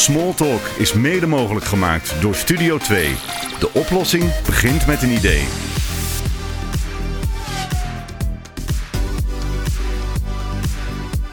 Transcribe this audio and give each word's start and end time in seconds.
Smalltalk 0.00 0.60
is 0.78 0.92
mede 0.92 1.26
mogelijk 1.26 1.64
gemaakt 1.64 2.14
door 2.20 2.34
Studio 2.34 2.78
2. 2.78 3.14
De 3.58 3.70
oplossing 3.72 4.42
begint 4.46 4.86
met 4.86 5.02
een 5.02 5.10
idee. 5.10 5.44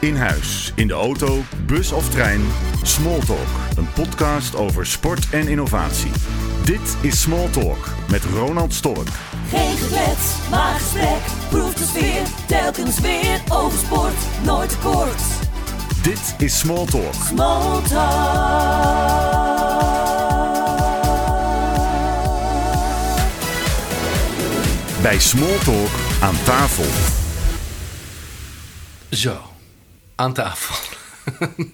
In 0.00 0.16
huis, 0.16 0.72
in 0.74 0.86
de 0.86 0.94
auto, 0.94 1.42
bus 1.66 1.92
of 1.92 2.08
trein. 2.08 2.40
Smalltalk, 2.82 3.48
een 3.76 3.92
podcast 3.92 4.56
over 4.56 4.86
sport 4.86 5.30
en 5.30 5.48
innovatie. 5.48 6.10
Dit 6.64 6.96
is 7.00 7.20
Smalltalk 7.20 7.88
met 8.10 8.24
Ronald 8.24 8.74
Stork. 8.74 9.08
Geen 9.48 9.76
geklets, 9.76 10.34
maar 10.50 10.74
gesprek. 10.74 11.20
Proef 11.48 11.74
de 11.74 11.84
sfeer, 11.84 12.22
telkens 12.46 13.00
weer 13.00 13.40
over 13.48 13.78
sport. 13.78 14.44
Nooit 14.44 14.78
kort. 14.78 15.47
Dit 16.02 16.34
is 16.38 16.58
Smalltalk. 16.58 17.14
Small 17.14 17.82
talk. 17.82 19.32
Bij 25.02 25.18
Smalltalk 25.18 25.88
aan 26.20 26.42
tafel. 26.44 26.84
Zo, 29.10 29.38
aan 30.14 30.32
tafel. 30.32 30.96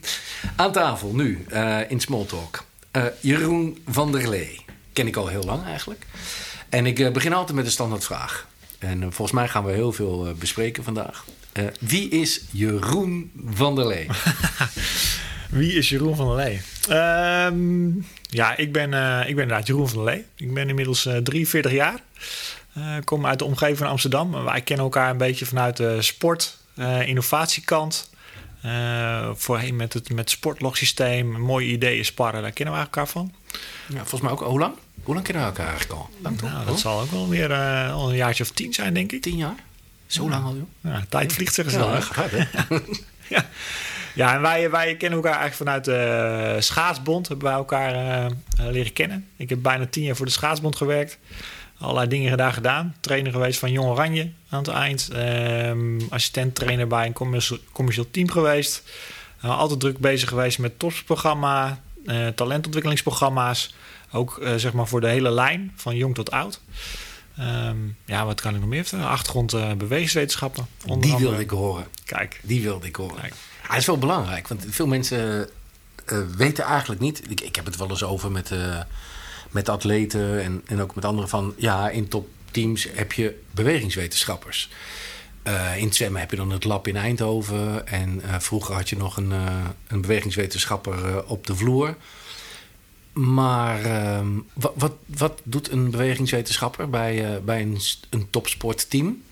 aan 0.57 0.73
tafel 0.73 1.15
nu, 1.15 1.45
eh, 1.49 1.91
in 1.91 2.01
Smalltalk. 2.01 2.65
Eh 2.91 3.05
Jeroen 3.21 3.83
van 3.87 4.13
der 4.13 4.29
Lee. 4.29 4.65
Ken 4.93 5.07
ik 5.07 5.17
al 5.17 5.27
heel 5.27 5.45
lang 5.45 5.65
eigenlijk. 5.65 6.07
En 6.69 6.87
ik 6.87 6.99
eh, 6.99 7.13
begin 7.13 7.33
altijd 7.33 7.57
met 7.57 7.65
een 7.65 7.71
standaardvraag. 7.71 8.47
En 8.79 9.01
volgens 9.01 9.33
mij 9.33 9.49
gaan 9.49 9.65
we 9.65 9.73
heel 9.73 9.93
veel 9.93 10.35
bespreken 10.39 10.85
vandaag. 10.85 11.25
Eh, 11.55 11.65
wie 11.81 12.09
is 12.09 12.41
Jeroen 12.51 13.33
van 13.55 13.75
der 13.75 13.87
Lee? 13.87 14.07
Wie 15.51 15.73
is 15.73 15.89
Jeroen 15.89 16.17
van 16.17 16.27
der 16.27 16.37
Lee? 16.37 16.61
Ehm, 16.89 17.91
ja, 18.29 18.57
ik 18.57 18.73
ben, 18.73 18.95
eh, 18.95 19.29
ik 19.29 19.35
ben 19.35 19.43
inderdaad 19.43 19.67
Jeroen 19.67 19.89
van 19.89 20.05
der 20.05 20.15
Lee. 20.15 20.25
Ik 20.37 20.55
ben 20.55 20.69
inmiddels 20.69 21.07
eh 21.07 21.17
43 21.17 21.73
jaar. 21.73 22.01
Kom 23.05 23.27
uit 23.27 23.39
de 23.39 23.45
omgeving 23.45 23.79
van 23.79 23.87
Amsterdam. 23.87 24.45
Wij 24.45 24.61
kennen 24.61 24.85
elkaar 24.85 25.11
een 25.11 25.17
beetje 25.17 25.47
vanuit 25.47 25.77
de 25.77 26.03
sport, 26.03 26.59
innovatiekant. 27.05 28.11
Voorheen 29.35 29.77
met 29.77 29.93
het 29.93 30.15
met 30.15 30.31
sportlogsysteem, 30.31 31.41
mooie 31.41 31.67
ideeën 31.67 32.05
sparren, 32.05 32.43
daar 32.43 32.53
kennen 32.53 32.75
we 32.75 32.81
elkaar 32.81 33.09
van. 33.09 33.33
ja, 33.89 33.97
volgens 33.97 34.21
mij 34.21 34.31
ook, 34.31 34.41
hoe 34.41 34.59
lang? 34.59 34.75
Hoe 35.03 35.15
lang 35.15 35.27
kennen 35.27 35.43
we 35.45 35.49
elkaar 35.49 35.69
eigenlijk 35.69 36.01
al? 36.01 36.09
Lang? 36.23 36.41
Nou, 36.41 36.67
dat 36.67 36.81
zal 36.81 37.01
ook 37.01 37.11
wel 37.11 37.29
weer 37.29 37.53
al 37.91 38.11
een 38.11 38.17
jaartje 38.17 38.43
of 38.43 38.51
tien 38.51 38.73
zijn, 38.73 38.95
denk 38.95 39.13
ik. 39.13 39.23
Tien 39.23 39.37
jaar? 39.37 39.57
Zo 40.15 40.29
lang 40.29 40.45
al, 40.45 40.55
joh. 40.55 40.93
Ja, 40.93 41.05
tijd 41.09 41.33
vliegt, 41.33 41.55
zeggen 41.55 41.75
ze 41.75 41.81
dan. 41.81 41.91
Ja, 41.91 41.95
hè? 41.95 42.03
gaat 42.03 42.31
hè? 42.31 42.45
Ja, 43.29 43.47
ja 44.15 44.35
en 44.35 44.41
wij, 44.41 44.71
wij 44.71 44.97
kennen 44.97 45.19
elkaar 45.19 45.41
eigenlijk 45.41 45.55
vanuit 45.55 45.85
de 45.85 46.57
schaatsbond. 46.61 47.29
Hebben 47.29 47.47
wij 47.47 47.57
elkaar 47.57 47.95
eh, 47.95 48.25
eh, 48.25 48.33
leren 48.57 48.93
kennen. 48.93 49.29
Ik 49.37 49.49
heb 49.49 49.63
bijna 49.63 49.87
tien 49.87 50.03
jaar 50.03 50.17
voor 50.17 50.27
de 50.27 50.33
schaatsbond 50.33 50.77
gewerkt. 50.77 51.19
Allerlei 51.79 52.09
dingen 52.09 52.37
daar 52.37 52.53
gedaan. 52.53 52.95
Trainer 53.01 53.33
geweest 53.33 53.59
van 53.59 53.73
Jong 53.73 53.89
Oranje 53.89 54.31
aan 54.49 54.59
het 54.59 54.69
eind. 54.69 55.09
Ehm 55.13 56.01
assistent 56.11 56.55
trainer 56.55 56.87
bij 56.87 57.07
een 57.07 57.13
commercieel, 57.73 58.11
team 58.11 58.31
geweest. 58.31 58.83
Eh, 59.41 59.59
altijd 59.59 59.81
druk 59.81 59.99
bezig 59.99 60.29
geweest 60.29 60.59
met 60.59 60.79
topsprogramma, 60.79 61.81
eh, 62.07 62.27
talentontwikkelingsprogramma's. 62.27 63.75
Ook 64.13 64.41
zeg 64.57 64.73
maar 64.73 64.87
voor 64.87 65.01
de 65.01 65.09
hele 65.09 65.31
lijn, 65.31 65.73
van 65.77 65.97
jong 65.97 66.15
tot 66.15 66.31
oud. 66.31 66.61
Ehm, 67.37 67.77
ja, 68.05 68.25
wat 68.27 68.41
kan 68.41 68.55
ik 68.55 68.61
nog 68.61 68.69
meer 68.69 68.85
vertellen? 68.85 69.09
Achtergrond 69.11 69.53
eh 69.53 69.73
bewegingswetenschappen. 69.73 70.67
onder 70.87 71.01
Die 71.01 71.13
andere. 71.13 71.29
wilde 71.29 71.45
ik 71.45 71.51
horen. 71.51 71.87
Kijk, 72.05 72.41
Die 72.43 72.63
wilde 72.63 72.87
ik 72.87 72.97
horen. 72.97 73.23
Ja, 73.63 73.69
dat 73.69 73.77
is 73.77 73.87
wel 73.87 73.99
belangrijk, 73.99 74.49
want 74.49 74.65
veel 74.69 74.87
mensen 74.87 75.49
eh, 76.05 76.19
weten 76.37 76.65
eigenlijk 76.65 77.01
niet. 77.01 77.31
Ik, 77.31 77.41
ik 77.41 77.57
heb 77.57 77.65
het 77.65 77.77
wel 77.77 77.91
eens 77.91 78.03
over 78.05 78.31
met, 78.31 78.51
eh, 78.51 78.81
met 79.51 79.69
atleten 79.69 80.43
en, 80.43 80.63
en 80.67 80.81
ook 80.81 80.95
met 80.95 81.05
anderen 81.05 81.31
van 81.31 81.55
ja, 81.57 81.91
in 81.91 82.09
topteams 82.09 82.89
heb 82.95 83.13
je 83.13 83.41
bewegingswetenschappers. 83.51 84.71
Eh, 85.43 85.77
in 85.77 85.85
het 85.85 85.95
zwemmen 85.97 86.21
heb 86.21 86.31
je 86.31 86.37
dan 86.37 86.51
het 86.51 86.65
lab 86.65 86.89
in 86.89 86.97
Eindhoven. 86.97 87.87
En 87.87 88.21
eh, 88.23 88.35
vroeger 88.39 88.75
had 88.75 88.89
je 88.89 88.97
nog 88.97 89.17
een, 89.17 89.33
eh, 89.33 89.65
een 89.87 90.01
bewegingswetenschapper 90.01 91.09
eh, 91.09 91.31
op 91.31 91.47
de 91.47 91.57
vloer. 91.57 91.97
Maar 93.15 93.85
ehm, 93.85 94.29
wat, 94.53 94.73
wat, 94.77 94.93
wat 95.07 95.41
doet 95.45 95.71
een 95.71 95.91
bewegingswetenschapper 95.91 96.91
bij, 96.91 97.35
eh, 97.35 97.41
bij 97.41 97.63
een, 97.63 97.79
een 98.11 98.31
topsportteam? 98.31 99.23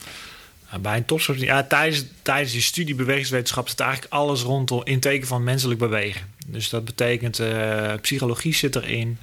Bij 0.80 0.96
een 0.96 1.04
topsport, 1.04 1.40
ja, 1.40 1.62
tijdens, 1.62 2.04
tijdens 2.22 2.52
die 2.52 2.60
studie 2.60 2.94
bewegingswetenschap 2.94 3.68
zit 3.68 3.80
eigenlijk 3.80 4.12
alles 4.12 4.42
rondom 4.42 4.80
in 4.84 5.00
teken 5.00 5.26
van 5.26 5.44
menselijk 5.44 5.80
bewegen. 5.80 6.26
Dus 6.46 6.68
dat 6.68 6.84
betekent 6.84 7.38
eh, 7.38 7.92
psychologie 8.00 8.54
zit 8.54 8.76
erin, 8.76 9.18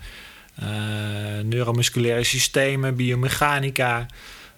eh, 0.55 0.67
neuromusculaire 1.43 2.23
systemen, 2.23 2.95
biomechanica, 2.95 4.05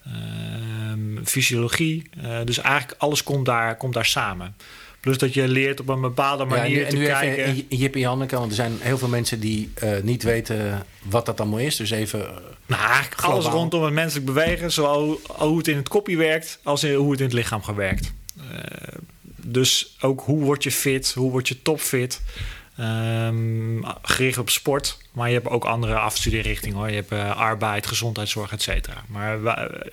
ehm, 0.06 1.24
fysiologie. 1.24 2.10
Dus 2.46 2.58
eigenlijk 2.58 3.02
alles 3.02 3.24
komt 3.24 3.46
daar, 3.46 3.78
komt 3.78 3.94
daar 3.94 4.06
samen. 4.06 4.56
Plus 5.02 5.18
dat 5.18 5.34
je 5.34 5.48
leert 5.48 5.80
op 5.80 5.90
een 5.90 6.02
bepaalde 6.02 6.44
Ja, 6.44 6.50
manier 6.50 6.78
nu, 6.78 6.84
en 6.84 6.90
te 6.90 6.96
nu 6.96 7.06
kijken. 7.06 7.46
even 7.46 7.66
Jip 7.70 7.94
en 7.94 8.00
Janneke, 8.00 8.36
want 8.36 8.50
er 8.50 8.56
zijn 8.56 8.78
heel 8.80 8.98
veel 8.98 9.08
mensen 9.08 9.40
die 9.40 9.72
eh, 9.74 9.90
niet 10.04 10.24
weten 10.24 10.86
wat 11.02 11.26
dat 11.26 11.40
allemaal 11.40 11.60
is. 11.60 11.76
Dus 11.76 11.90
even, 11.92 12.20
eh, 12.28 12.34
Nou, 12.66 12.82
eigenlijk 12.90 13.22
alles 13.22 13.46
rondom 13.46 13.84
het 13.84 13.94
menselijk 13.94 14.26
bewegen, 14.26 14.72
zowel 14.72 15.20
hoe 15.28 15.58
het 15.58 15.68
in 15.68 15.76
het 15.78 15.88
kopje 15.90 16.18
werkt 16.18 16.60
als 16.64 16.84
in- 16.84 16.94
hoe 16.94 17.12
het 17.12 17.20
in 17.20 17.26
het 17.26 17.36
lichaam 17.36 17.64
gewerkt. 17.64 18.12
Eh, 18.52 18.98
dus 19.36 19.96
ook 20.02 20.22
hoe 20.22 20.44
word 20.44 20.64
je 20.64 20.72
fit, 20.72 21.12
hoe 21.14 21.32
word 21.32 21.48
je 21.48 21.62
topfit. 21.62 22.22
Ehm, 22.81 23.81
gericht 24.02 24.38
op 24.38 24.50
sport, 24.50 24.97
maar 25.12 25.28
je 25.28 25.34
hebt 25.34 25.47
ook 25.47 25.66
andere 25.66 25.96
afstudeerrichtingen 25.96 26.78
hoor. 26.78 26.90
Je 26.90 26.96
hebt 26.96 27.12
eh, 27.12 27.38
arbeid, 27.38 27.88
gezondheidszorg, 27.88 28.52
et 28.52 28.62
cetera. 28.62 29.03
Maar 29.08 29.40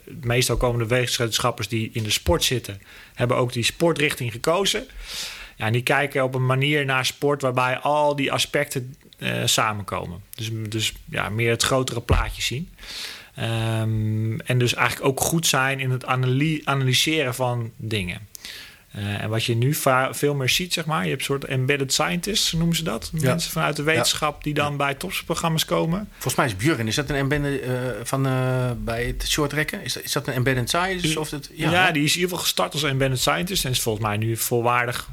meestal 0.05 0.57
komen 0.57 0.79
de 0.79 0.95
wetenschapers 0.95 1.69
die 1.69 1.91
in 1.93 2.03
de 2.03 2.11
sport 2.11 2.45
zitten, 2.45 2.83
hebben 3.15 3.37
ook 3.37 3.53
die 3.53 3.63
sportrichting 3.63 4.33
gekozen. 4.33 4.87
Ja, 5.57 5.67
en 5.67 5.73
die 5.73 5.83
kijken 5.83 6.25
op 6.25 6.35
een 6.35 6.47
manier 6.47 6.85
naar 6.85 7.07
sport 7.07 7.43
waarbij 7.43 7.79
al 7.79 8.17
die 8.17 8.33
aspecten 8.33 8.95
eh, 9.19 9.33
samenkomen. 9.45 10.23
Dus, 10.35 10.51
dus 10.53 10.93
ja, 11.11 11.29
meer 11.29 11.51
het 11.51 11.63
grotere 11.63 12.01
plaatje 12.01 12.43
zien. 12.43 12.71
Ehm, 13.35 14.41
en 14.41 14.59
dus 14.59 14.75
eigenlijk 14.75 15.09
ook 15.09 15.21
goed 15.21 15.47
zijn 15.47 15.81
in 15.81 15.91
het 15.91 16.07
analy- 16.07 16.63
analyseren 16.65 17.35
van 17.35 17.73
dingen. 17.77 18.29
Eh, 18.91 19.23
en 19.23 19.29
wat 19.29 19.45
je 19.45 19.55
nu 19.55 19.75
veel 20.11 20.35
meer 20.35 20.49
ziet, 20.49 20.73
zeg 20.73 20.87
maar, 20.87 21.03
je 21.03 21.09
hebt 21.09 21.21
een 21.21 21.27
soort 21.27 21.45
embedded 21.45 21.93
scientists, 21.93 22.53
noemen 22.53 22.77
ze 22.77 22.83
dat. 22.83 23.11
Ja. 23.13 23.29
Mensen 23.29 23.51
vanuit 23.51 23.77
de 23.77 23.83
wetenschap 23.83 24.45
die 24.45 24.55
dan 24.55 24.77
bij 24.77 24.95
topsprogramma's 24.95 25.65
komen. 25.65 26.09
volgens 26.13 26.35
mij 26.35 26.47
is 26.47 26.57
Björn, 26.57 26.87
is 26.87 26.95
dat 26.95 27.09
een 27.09 27.17
embedded 27.17 27.61
eh, 27.61 27.71
van 28.03 28.27
eh, 28.27 28.71
bij 28.79 29.05
het 29.05 29.29
shortrekken? 29.29 29.83
Is 29.85 29.93
dat, 29.93 30.03
is 30.03 30.13
dat 30.13 30.27
een 30.27 30.35
embedded 30.35 30.69
science? 30.69 31.21
Of 31.21 31.31
het, 31.31 31.51
Ja, 31.55 31.91
die 31.91 32.05
is 32.05 32.15
in 32.15 32.21
ieder 32.21 32.29
geval 32.29 32.39
gestart 32.39 32.73
als 32.73 32.83
embedded 32.83 33.21
scientist 33.21 33.65
en 33.65 33.71
is 33.71 33.81
volgens 33.81 34.05
mij 34.05 34.17
nu 34.17 34.37
volwaardig 34.37 35.09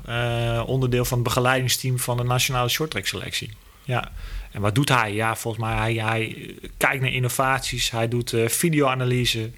onderdeel 0.66 1.06
van 1.06 1.18
het 1.18 1.28
begeleidingsteam 1.28 2.00
van 2.00 2.18
de 2.18 2.24
nationale 2.24 2.70
shorttrack 2.70 3.06
selectie. 3.06 3.52
Ja. 3.84 4.12
En 4.52 4.62
wat 4.62 4.76
doet 4.76 4.90
hij? 4.90 5.14
Ja, 5.14 5.36
volgens 5.36 5.64
mij 5.64 5.76
hij, 5.76 5.94
hij 5.94 6.56
kijkt 6.78 7.02
naar 7.02 7.12
innovaties, 7.12 7.92
hij 7.92 8.08
doet 8.08 8.34
videoanalyse. 8.46 9.52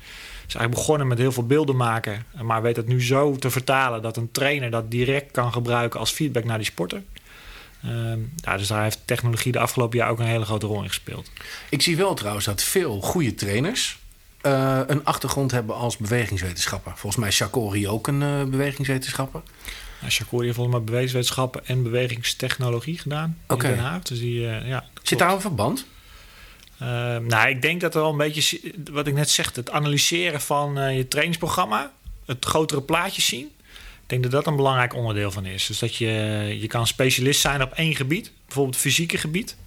Is 0.47 0.56
eigenlijk 0.56 0.85
begonnen 0.85 1.08
met 1.08 1.18
heel 1.18 1.31
veel 1.31 1.46
beelden 1.46 1.75
maken, 1.75 2.25
maar 2.41 2.62
weet 2.62 2.75
het 2.75 2.88
nu 2.88 3.03
zo 3.03 3.35
te 3.35 3.50
vertalen 3.50 4.02
dat 4.02 4.18
een 4.18 4.31
trainer 4.31 4.72
dat 4.72 4.91
direct 4.91 5.31
kan 5.31 5.53
gebruiken 5.53 6.00
als 6.00 6.12
feedback 6.12 6.44
naar 6.44 6.58
die 6.58 6.66
sporter. 6.66 7.03
Ehm, 7.84 8.19
ja, 8.35 8.57
dus 8.57 8.68
daar 8.68 8.84
heeft 8.84 9.00
technologie 9.06 9.52
de 9.52 9.59
afgelopen 9.59 9.97
jaar 9.97 10.09
ook 10.09 10.19
een 10.19 10.25
hele 10.25 10.46
grote 10.46 10.66
rol 10.66 10.81
in 10.81 10.88
gespeeld. 10.88 11.31
Ik 11.69 11.81
zie 11.81 11.97
wel 11.97 12.13
trouwens 12.13 12.46
dat 12.46 12.63
veel 12.63 13.02
goede 13.02 13.34
trainers 13.36 14.00
eh, 14.41 14.80
een 14.88 15.06
achtergrond 15.06 15.52
hebben 15.52 15.75
als 15.75 15.97
bewegingswetenschapper. 15.97 16.91
Volgens 16.91 17.16
mij 17.16 17.28
is 17.28 17.38
Chakori 17.38 17.88
ook 17.88 18.07
een 18.07 18.22
eh, 18.22 18.44
bewegingswetenschapper. 18.44 19.41
Nou, 20.00 20.12
Shakori 20.12 20.44
heeft 20.44 20.56
volgens 20.56 20.75
mij 20.75 20.86
bewegingswetenschappen 20.86 21.66
en 21.66 21.84
bewegingstechnologie 21.84 22.97
gedaan 22.97 23.38
Oké. 23.47 23.68
in 23.68 23.75
Den 23.75 23.84
Haag. 23.84 24.02
Dus 24.02 24.19
die, 24.19 24.48
eh, 24.48 24.68
ja, 24.68 24.86
Zit 25.04 25.19
daar 25.19 25.33
een 25.33 25.42
verband? 25.42 25.86
Uh, 26.81 26.88
nou, 27.18 27.50
ik 27.50 27.62
denk 27.62 27.81
dat 27.81 27.95
er 27.95 28.01
wel 28.01 28.09
een 28.09 28.18
beetje, 28.18 28.74
wat 28.91 29.07
ik 29.07 29.13
net 29.13 29.29
zeg, 29.29 29.56
het 29.56 29.69
analyseren 29.69 30.41
van 30.41 30.79
eh, 30.79 30.97
je 30.97 31.07
trainingsprogramma, 31.07 31.91
het 32.25 32.45
grotere 32.45 32.81
plaatje 32.81 33.21
zien. 33.21 33.45
Ik 33.75 34.13
denk 34.13 34.24
dat 34.24 34.31
dat 34.31 34.47
een 34.47 34.56
belangrijk 34.56 34.95
onderdeel 34.95 35.31
van 35.31 35.45
is. 35.45 35.65
Dus 35.65 35.79
dat 35.79 35.95
je, 35.95 36.07
je 36.59 36.68
kan 36.68 36.88
specialist 36.88 37.41
zijn 37.41 37.62
op 37.62 37.71
één 37.71 37.95
gebied, 37.95 38.31
bijvoorbeeld 38.45 38.75
het 38.75 38.83
fysieke 38.83 39.18
gebied. 39.18 39.57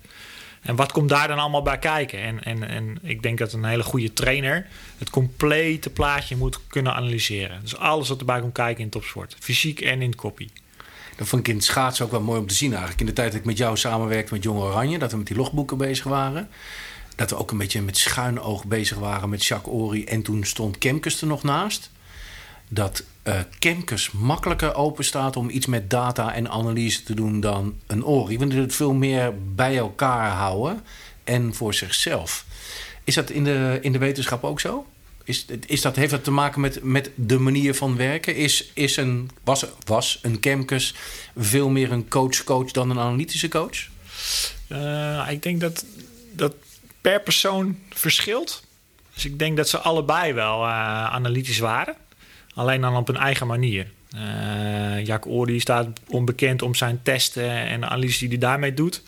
En 0.62 0.76
wat 0.76 0.92
komt 0.92 1.08
daar 1.08 1.28
dan 1.28 1.38
allemaal 1.38 1.62
bij 1.62 1.78
kijken? 1.78 2.20
En, 2.20 2.44
en, 2.44 2.68
en 2.68 2.98
ik 3.02 3.22
denk 3.22 3.38
dat 3.38 3.52
een 3.52 3.64
hele 3.64 3.82
goede 3.82 4.12
trainer 4.12 4.66
het 4.98 5.10
complete 5.10 5.90
plaatje 5.90 6.36
moet 6.36 6.58
kunnen 6.66 6.94
analyseren. 6.94 7.60
Dus 7.62 7.76
alles 7.76 8.08
wat 8.08 8.18
erbij 8.18 8.40
komt 8.40 8.52
kijken 8.52 8.84
in 8.84 8.90
topsport, 8.90 9.36
fysiek 9.38 9.80
en 9.80 10.02
in 10.02 10.14
kopie. 10.14 10.50
Dat 11.16 11.28
vond 11.28 11.46
ik 11.46 11.54
in 11.54 11.60
schaatsen 11.60 12.04
ook 12.04 12.10
wel 12.10 12.20
mooi 12.20 12.40
om 12.40 12.46
te 12.46 12.54
zien 12.54 12.70
eigenlijk. 12.70 13.00
In 13.00 13.06
de 13.06 13.12
tijd 13.12 13.30
dat 13.30 13.40
ik 13.40 13.46
met 13.46 13.58
jou 13.58 13.76
samenwerkte 13.76 14.34
met 14.34 14.42
Jong 14.42 14.58
Oranje, 14.58 14.98
dat 14.98 15.10
we 15.10 15.16
met 15.16 15.26
die 15.26 15.36
logboeken 15.36 15.76
bezig 15.76 16.04
waren. 16.04 16.48
Dat 17.20 17.30
we 17.30 17.36
ook 17.36 17.50
een 17.50 17.58
beetje 17.58 17.82
met 17.82 17.96
schuin 17.96 18.40
oog 18.40 18.64
bezig 18.64 18.98
waren 18.98 19.28
met 19.28 19.44
Jacques 19.44 19.74
Ory. 19.74 20.04
En 20.04 20.22
toen 20.22 20.44
stond 20.44 20.78
Kemkes 20.78 21.20
er 21.20 21.26
nog 21.26 21.42
naast. 21.42 21.90
Dat, 22.68 23.04
eh, 23.22 23.34
uh, 23.34 23.40
Kemkes 23.58 24.10
makkelijker 24.10 24.74
open 24.74 25.04
staat 25.04 25.36
om 25.36 25.50
iets 25.50 25.66
met 25.66 25.90
data 25.90 26.34
en 26.34 26.50
analyse 26.50 27.02
te 27.02 27.14
doen 27.14 27.40
dan 27.40 27.74
een 27.86 28.04
Ori. 28.04 28.38
Want 28.38 28.52
het 28.52 28.74
veel 28.74 28.92
meer 28.92 29.34
bij 29.54 29.76
elkaar 29.76 30.30
houden 30.30 30.82
en 31.24 31.54
voor 31.54 31.74
zichzelf. 31.74 32.44
Is 33.04 33.14
dat 33.14 33.30
in 33.30 33.44
de, 33.44 33.78
in 33.80 33.92
de 33.92 33.98
wetenschap 33.98 34.44
ook 34.44 34.60
zo? 34.60 34.86
Is, 35.24 35.46
is 35.66 35.80
dat, 35.80 35.96
heeft 35.96 36.10
dat 36.10 36.24
te 36.24 36.30
maken 36.30 36.60
met, 36.60 36.82
met 36.82 37.10
de 37.14 37.38
manier 37.38 37.74
van 37.74 37.96
werken? 37.96 38.36
Is, 38.36 38.70
is 38.74 38.96
een, 38.96 39.30
was, 39.44 39.64
was 39.84 40.18
een 40.22 40.40
Kemkes 40.40 40.94
veel 41.36 41.68
meer 41.68 41.92
een 41.92 42.08
coach-coach 42.08 42.70
dan 42.70 42.90
een 42.90 42.98
analytische 42.98 43.48
coach? 43.48 43.88
Uh, 44.68 45.28
ik 45.30 45.42
denk 45.42 45.60
dat 45.60 45.84
dat 46.32 46.54
per 47.00 47.20
persoon 47.20 47.78
verschilt. 47.90 48.64
Dus 49.14 49.24
ik 49.24 49.38
denk 49.38 49.56
dat 49.56 49.68
ze 49.68 49.78
allebei 49.78 50.32
wel 50.32 50.62
uh, 50.62 51.04
analytisch 51.04 51.58
waren. 51.58 51.94
Alleen 52.54 52.80
dan 52.80 52.96
op 52.96 53.08
een 53.08 53.16
eigen 53.16 53.46
manier. 53.46 53.90
Uh, 54.16 55.04
Jack 55.04 55.26
Ory 55.26 55.58
staat 55.58 55.86
onbekend 56.08 56.62
om 56.62 56.74
zijn 56.74 57.00
testen 57.02 57.50
en 57.50 57.80
de 57.80 57.86
analyse 57.86 58.18
die 58.18 58.28
hij 58.28 58.38
daarmee 58.38 58.74
doet. 58.74 59.02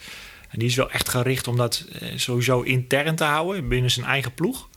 En 0.49 0.59
die 0.59 0.69
is 0.69 0.77
wel 0.77 0.91
echt 0.91 1.09
gericht 1.09 1.49
om 1.49 1.57
dat 1.57 1.85
sowieso 2.17 2.61
intern 2.61 3.17
te 3.17 3.25
houden 3.25 3.69
binnen 3.69 3.91
zijn 3.91 4.07
eigen 4.07 4.35
ploeg. 4.35 4.69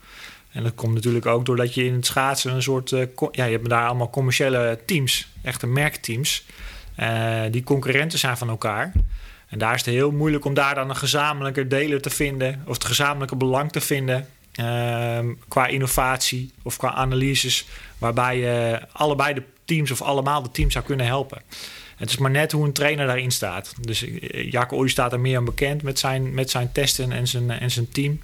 En 0.52 0.62
dat 0.62 0.74
komt 0.74 0.94
natuurlijk 0.94 1.26
ook 1.26 1.46
doordat 1.46 1.74
je 1.74 1.84
in 1.84 1.94
het 1.94 2.06
schaatsen 2.06 2.54
een 2.54 2.62
soort... 2.62 2.90
Ja, 3.30 3.44
je 3.44 3.52
hebt 3.52 3.68
daar 3.68 3.86
allemaal 3.86 4.10
commerciële 4.10 4.78
teams, 4.86 5.28
echte 5.42 5.66
merkteams... 5.66 6.44
Uh, 7.00 7.42
die 7.50 7.62
concurrenten 7.62 8.18
zijn 8.18 8.36
van 8.36 8.48
elkaar. 8.48 8.92
En 9.48 9.58
daar 9.58 9.74
is 9.74 9.84
het 9.84 9.94
heel 9.94 10.10
moeilijk 10.10 10.44
om 10.44 10.54
daar 10.54 10.74
dan 10.74 10.90
een 10.90 10.96
gezamenlijke 10.96 11.66
deler 11.66 12.02
te 12.02 12.10
vinden... 12.10 12.62
of 12.66 12.74
het 12.74 12.84
gezamenlijke 12.84 13.36
belang 13.36 13.72
te 13.72 13.80
vinden... 13.80 14.28
Uh, 14.60 15.18
qua 15.48 15.66
innovatie 15.66 16.52
of 16.62 16.76
qua 16.76 16.92
analyses... 16.92 17.66
waarbij 17.98 18.38
je 18.38 18.80
allebei 18.92 19.34
de 19.34 19.42
teams 19.64 19.90
of 19.90 20.02
allemaal 20.02 20.42
de 20.42 20.50
teams 20.50 20.72
zou 20.72 20.84
kunnen 20.84 21.06
helpen. 21.06 21.42
Het 21.96 22.10
is 22.10 22.16
maar 22.16 22.30
net 22.30 22.52
hoe 22.52 22.64
een 22.64 22.72
trainer 22.72 23.06
daarin 23.06 23.30
staat. 23.30 23.74
Dus 23.80 24.04
Jaco 24.30 24.76
Ooi 24.76 24.88
staat 24.88 25.12
er 25.12 25.20
meer 25.20 25.36
aan 25.36 25.44
bekend 25.44 25.82
met 25.82 25.98
zijn, 25.98 26.34
met 26.34 26.50
zijn 26.50 26.72
testen 26.72 27.12
en 27.12 27.26
zijn, 27.26 27.50
en 27.50 27.70
zijn 27.70 27.88
team... 27.88 28.20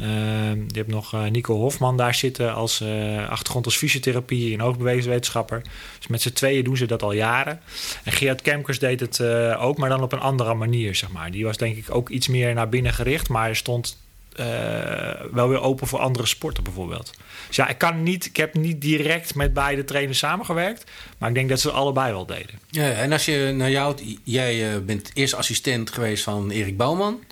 Uh, 0.00 0.06
je 0.54 0.78
hebt 0.78 0.90
nog 0.90 1.14
uh, 1.14 1.24
Nico 1.24 1.54
Hofman 1.54 1.96
daar 1.96 2.14
zitten 2.14 2.54
als 2.54 2.80
uh, 2.80 3.28
achtergrond 3.28 3.64
als 3.64 3.76
fysiotherapie 3.76 4.54
en 4.54 4.62
oogbewegingswetenschapper. 4.62 5.62
Dus 5.98 6.06
met 6.06 6.22
z'n 6.22 6.32
tweeën 6.32 6.64
doen 6.64 6.76
ze 6.76 6.86
dat 6.86 7.02
al 7.02 7.12
jaren. 7.12 7.60
En 8.04 8.12
Gerard 8.12 8.42
Kemkers 8.42 8.78
deed 8.78 9.00
het 9.00 9.20
eh, 9.20 9.64
ook, 9.64 9.78
maar 9.78 9.88
dan 9.88 10.02
op 10.02 10.12
een 10.12 10.20
andere 10.20 10.54
manier, 10.54 10.94
zeg 10.94 11.10
maar. 11.10 11.30
Die 11.30 11.44
was 11.44 11.56
denk 11.56 11.76
ik 11.76 11.94
ook 11.94 12.08
iets 12.08 12.28
meer 12.28 12.54
naar 12.54 12.68
binnen 12.68 12.92
gericht, 12.92 13.28
maar 13.28 13.56
stond 13.56 13.98
wel 15.32 15.48
weer 15.48 15.60
open 15.60 15.86
voor 15.86 15.98
andere 15.98 16.26
sporten 16.26 16.62
bijvoorbeeld. 16.62 17.12
Dus 17.46 17.56
ja, 17.56 17.68
ik, 17.68 17.78
kan 17.78 18.02
niet, 18.02 18.24
ik 18.24 18.36
heb 18.36 18.54
niet 18.54 18.80
direct 18.80 19.34
met 19.34 19.52
beide 19.54 19.84
trainers 19.84 20.18
samengewerkt, 20.18 20.84
maar 21.18 21.28
ik 21.28 21.34
denk 21.34 21.48
dat 21.48 21.60
ze 21.60 21.70
allebei 21.70 22.12
wel 22.12 22.26
deden. 22.26 22.58
Ja, 22.70 22.90
en 22.90 23.12
als 23.12 23.24
je 23.24 23.52
naar 23.56 23.70
jou, 23.70 24.18
jij 24.24 24.84
bent 24.84 25.10
eerst 25.14 25.34
assistent 25.34 25.90
geweest 25.90 26.22
van 26.22 26.50
Erik 26.50 26.76
Bouwman. 26.76 27.24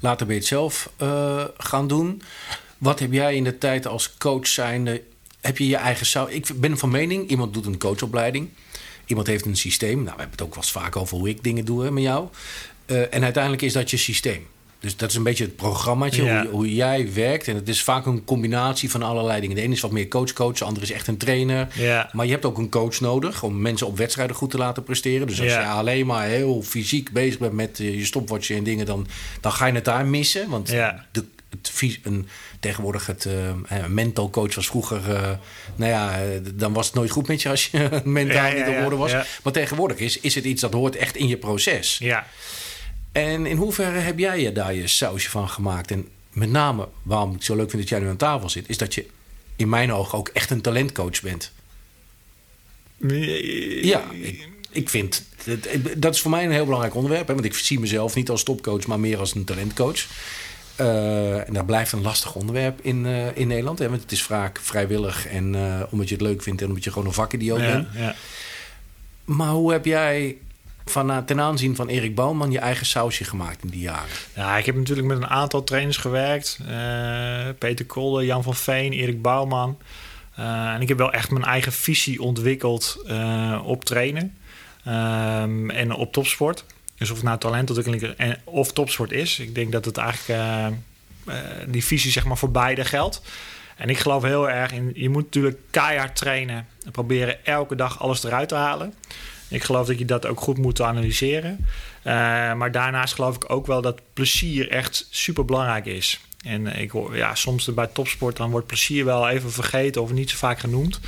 Later 0.00 0.26
ben 0.26 0.34
je 0.34 0.40
het 0.40 0.50
zelf 0.50 0.90
uh, 1.02 1.44
gaan 1.56 1.86
doen. 1.88 2.22
Wat 2.78 2.98
heb 2.98 3.12
jij 3.12 3.34
in 3.34 3.44
de 3.44 3.58
tijd 3.58 3.86
als 3.86 4.16
coach 4.18 4.46
zijnde... 4.46 5.02
Heb 5.40 5.58
je 5.58 5.68
je 5.68 5.76
eigen... 5.76 6.06
Zou, 6.06 6.30
ik 6.30 6.46
ben 6.54 6.78
van 6.78 6.90
mening, 6.90 7.28
iemand 7.28 7.54
doet 7.54 7.66
een 7.66 7.78
coachopleiding. 7.78 8.48
Iemand 9.06 9.26
heeft 9.26 9.46
een 9.46 9.56
systeem. 9.56 9.94
Nou, 9.94 10.04
we 10.04 10.10
hebben 10.10 10.30
het 10.30 10.42
ook 10.42 10.54
wel 10.54 10.62
eens 10.62 10.72
vaak 10.72 10.96
over 10.96 11.16
hoe 11.16 11.28
ik 11.28 11.42
dingen 11.42 11.64
doe 11.64 11.90
met 11.90 12.02
jou. 12.02 12.28
En 12.86 13.22
uiteindelijk 13.22 13.62
is 13.62 13.72
dat 13.72 13.90
je 13.90 13.96
systeem. 13.96 14.46
Dus 14.82 14.96
dat 14.96 15.10
is 15.10 15.16
een 15.16 15.22
beetje 15.22 15.44
het 15.44 15.56
programmaatje, 15.56 16.24
ja. 16.24 16.42
hoe, 16.42 16.50
hoe, 16.50 16.74
jij 16.74 17.12
werkt. 17.12 17.48
En 17.48 17.54
het 17.54 17.68
is 17.68 17.82
vaak 17.82 18.06
een 18.06 18.24
combinatie 18.24 18.90
van 18.90 19.02
allerlei 19.02 19.40
dingen. 19.40 19.56
De 19.56 19.62
ene 19.62 19.74
is 19.74 19.80
wat 19.80 19.90
meer 19.90 20.08
coach-coach, 20.08 20.58
de 20.58 20.64
andere 20.64 20.86
is 20.86 20.92
echt 20.92 21.06
een 21.06 21.16
trainer. 21.16 21.68
Ja. 21.74 22.08
Maar 22.12 22.26
je 22.26 22.32
hebt 22.32 22.44
ook 22.44 22.58
een 22.58 22.68
coach 22.68 23.00
nodig 23.00 23.42
om 23.42 23.60
mensen 23.60 23.86
op 23.86 23.96
wedstrijden 23.96 24.36
goed 24.36 24.50
te 24.50 24.58
laten 24.58 24.82
presteren. 24.82 25.26
Dus 25.26 25.40
als 25.40 25.50
Ja. 25.50 25.60
je 25.60 25.66
alleen 25.66 26.06
maar 26.06 26.26
heel 26.26 26.62
fysiek 26.62 27.12
bezig 27.12 27.38
bent 27.38 27.52
met 27.52 27.80
eh, 27.80 27.98
je 27.98 28.04
stopwatch 28.04 28.50
en 28.50 28.64
dingen, 28.64 28.86
dan, 28.86 29.06
dan 29.40 29.52
ga 29.52 29.66
je 29.66 29.72
het 29.72 29.84
daar 29.84 30.06
missen. 30.06 30.48
Want 30.48 30.66
de, 30.66 31.24
het, 31.50 31.72
een, 32.02 32.28
tegenwoordig 32.60 33.06
het 33.06 33.26
eh, 33.68 33.86
mental 33.86 34.30
coach 34.30 34.54
was 34.54 34.66
vroeger... 34.66 35.00
nou 35.76 35.90
ja, 35.90 36.18
dan 36.54 36.72
was 36.72 36.86
het 36.86 36.94
nooit 36.94 37.10
goed 37.10 37.28
met 37.28 37.42
je 37.42 37.48
als 37.48 37.66
je 37.66 38.00
mentaal 38.04 38.52
niet 38.52 38.68
op 38.68 38.84
orde 38.84 38.96
was. 38.96 39.12
Maar 39.42 39.52
tegenwoordig 39.52 39.98
is, 39.98 40.20
is 40.20 40.34
het 40.34 40.44
iets 40.44 40.60
dat 40.60 40.72
hoort 40.72 40.96
echt 40.96 41.16
in 41.16 41.28
je 41.28 41.36
proces. 41.36 41.98
Ja. 41.98 42.26
En 43.12 43.46
in 43.46 43.56
hoeverre 43.56 43.98
heb 43.98 44.18
jij 44.18 44.40
je 44.40 44.52
daar 44.52 44.74
je 44.74 44.86
sausje 44.86 45.30
van 45.30 45.48
gemaakt? 45.48 45.90
En 45.90 46.08
met 46.32 46.50
name, 46.50 46.88
waarom 47.02 47.28
ik 47.28 47.34
het 47.34 47.44
zo 47.44 47.56
leuk 47.56 47.70
vind 47.70 47.82
dat 47.82 47.90
jij 47.90 48.00
nu 48.00 48.08
aan 48.08 48.16
tafel 48.16 48.50
zit... 48.50 48.68
is 48.68 48.78
dat 48.78 48.94
je 48.94 49.06
in 49.56 49.68
mijn 49.68 49.92
ogen 49.92 50.18
ook 50.18 50.28
echt 50.28 50.50
een 50.50 50.60
talentcoach 50.60 51.20
bent. 51.22 51.52
Ja, 53.82 54.10
ik, 54.10 54.48
ik 54.70 54.88
vind... 54.88 55.24
Dat 55.96 56.14
is 56.14 56.20
voor 56.20 56.30
mij 56.30 56.44
een 56.44 56.50
heel 56.52 56.64
belangrijk 56.64 56.94
onderwerp. 56.94 57.26
Hè, 57.26 57.34
want 57.34 57.46
ik 57.46 57.54
zie 57.54 57.80
mezelf 57.80 58.14
niet 58.14 58.30
als 58.30 58.42
topcoach, 58.42 58.86
maar 58.86 59.00
meer 59.00 59.18
als 59.18 59.34
een 59.34 59.44
talentcoach. 59.44 60.06
Eh, 60.76 61.48
en 61.48 61.54
dat 61.54 61.66
blijft 61.66 61.92
een 61.92 62.02
lastig 62.02 62.34
onderwerp 62.34 62.80
in, 62.80 63.06
eh, 63.06 63.36
in 63.36 63.46
Nederland. 63.46 63.78
Hè, 63.78 63.88
want 63.88 64.02
het 64.02 64.12
is 64.12 64.22
vaak 64.22 64.58
vrijwillig 64.62 65.26
en 65.26 65.54
eh, 65.54 65.82
omdat 65.90 66.08
je 66.08 66.14
het 66.14 66.24
leuk 66.24 66.42
vindt... 66.42 66.60
en 66.62 66.68
omdat 66.68 66.84
je 66.84 66.92
gewoon 66.92 67.06
een 67.06 67.14
vakidioot 67.14 67.60
Ja, 67.60 67.66
bent. 67.72 67.88
ja. 67.94 68.14
Maar 69.24 69.50
hoe 69.50 69.72
heb 69.72 69.84
jij 69.84 70.36
van, 70.84 71.24
ten 71.24 71.40
aanzien 71.40 71.76
van 71.76 71.88
Erik 71.88 72.14
Bouwman... 72.14 72.50
je 72.50 72.58
eigen 72.58 72.86
sausje 72.86 73.24
gemaakt 73.24 73.62
in 73.62 73.68
die 73.68 73.80
jaren? 73.80 74.16
Ja, 74.34 74.56
ik 74.56 74.66
heb 74.66 74.76
natuurlijk 74.76 75.08
met 75.08 75.16
een 75.16 75.28
aantal 75.28 75.64
trainers 75.64 75.96
gewerkt. 75.96 76.58
Eh, 76.68 77.48
Peter 77.58 77.86
Kolde, 77.86 78.24
Jan 78.24 78.42
van 78.42 78.54
Veen, 78.54 78.92
Erik 78.92 79.22
Bouwman. 79.22 79.78
Eh, 80.34 80.72
en 80.72 80.80
ik 80.80 80.88
heb 80.88 80.98
wel 80.98 81.12
echt 81.12 81.30
mijn 81.30 81.44
eigen 81.44 81.72
visie 81.72 82.22
ontwikkeld 82.22 83.02
eh, 83.06 83.62
op 83.64 83.84
trainen. 83.84 84.36
Ehm, 84.84 85.70
en 85.70 85.94
op 85.94 86.12
topsport. 86.12 86.64
Dus 86.96 87.10
of 87.10 87.16
het 87.16 87.26
nou 87.26 87.38
talentontwikkeling 87.38 88.16
en, 88.16 88.40
of 88.44 88.72
topsport 88.72 89.12
is. 89.12 89.38
Ik 89.38 89.54
denk 89.54 89.72
dat 89.72 89.84
het 89.84 89.96
eigenlijk 89.96 90.40
eh, 90.40 90.66
eh, 90.66 90.72
die 91.66 91.84
visie 91.84 92.10
zeg 92.10 92.24
maar 92.24 92.36
voor 92.36 92.50
beide 92.50 92.84
geldt. 92.84 93.22
En 93.76 93.88
ik 93.88 93.98
geloof 93.98 94.22
heel 94.22 94.50
erg 94.50 94.72
in... 94.72 94.90
Je 94.94 95.08
moet 95.08 95.24
natuurlijk 95.24 95.58
keihard 95.70 96.16
trainen. 96.16 96.66
En 96.84 96.90
proberen 96.90 97.44
elke 97.44 97.74
dag 97.74 98.00
alles 98.00 98.24
eruit 98.24 98.48
te 98.48 98.54
halen. 98.54 98.94
Ik 99.52 99.62
geloof 99.62 99.86
dat 99.86 99.98
je 99.98 100.04
dat 100.04 100.26
ook 100.26 100.40
goed 100.40 100.58
moet 100.58 100.80
analyseren. 100.80 101.66
Eh, 102.02 102.14
maar 102.54 102.72
daarnaast 102.72 103.14
geloof 103.14 103.36
ik 103.36 103.50
ook 103.50 103.66
wel 103.66 103.82
dat 103.82 104.00
plezier 104.12 104.70
echt 104.70 105.06
super 105.10 105.44
belangrijk 105.44 105.86
is. 105.86 106.20
En 106.44 106.66
ik 106.66 106.90
hoor, 106.90 107.16
ja, 107.16 107.34
soms 107.34 107.74
bij 107.74 107.86
topsport 107.86 108.36
dan 108.36 108.50
wordt 108.50 108.66
plezier 108.66 109.04
wel 109.04 109.28
even 109.28 109.52
vergeten 109.52 110.02
of 110.02 110.12
niet 110.12 110.30
zo 110.30 110.36
vaak 110.36 110.58
genoemd. 110.58 111.00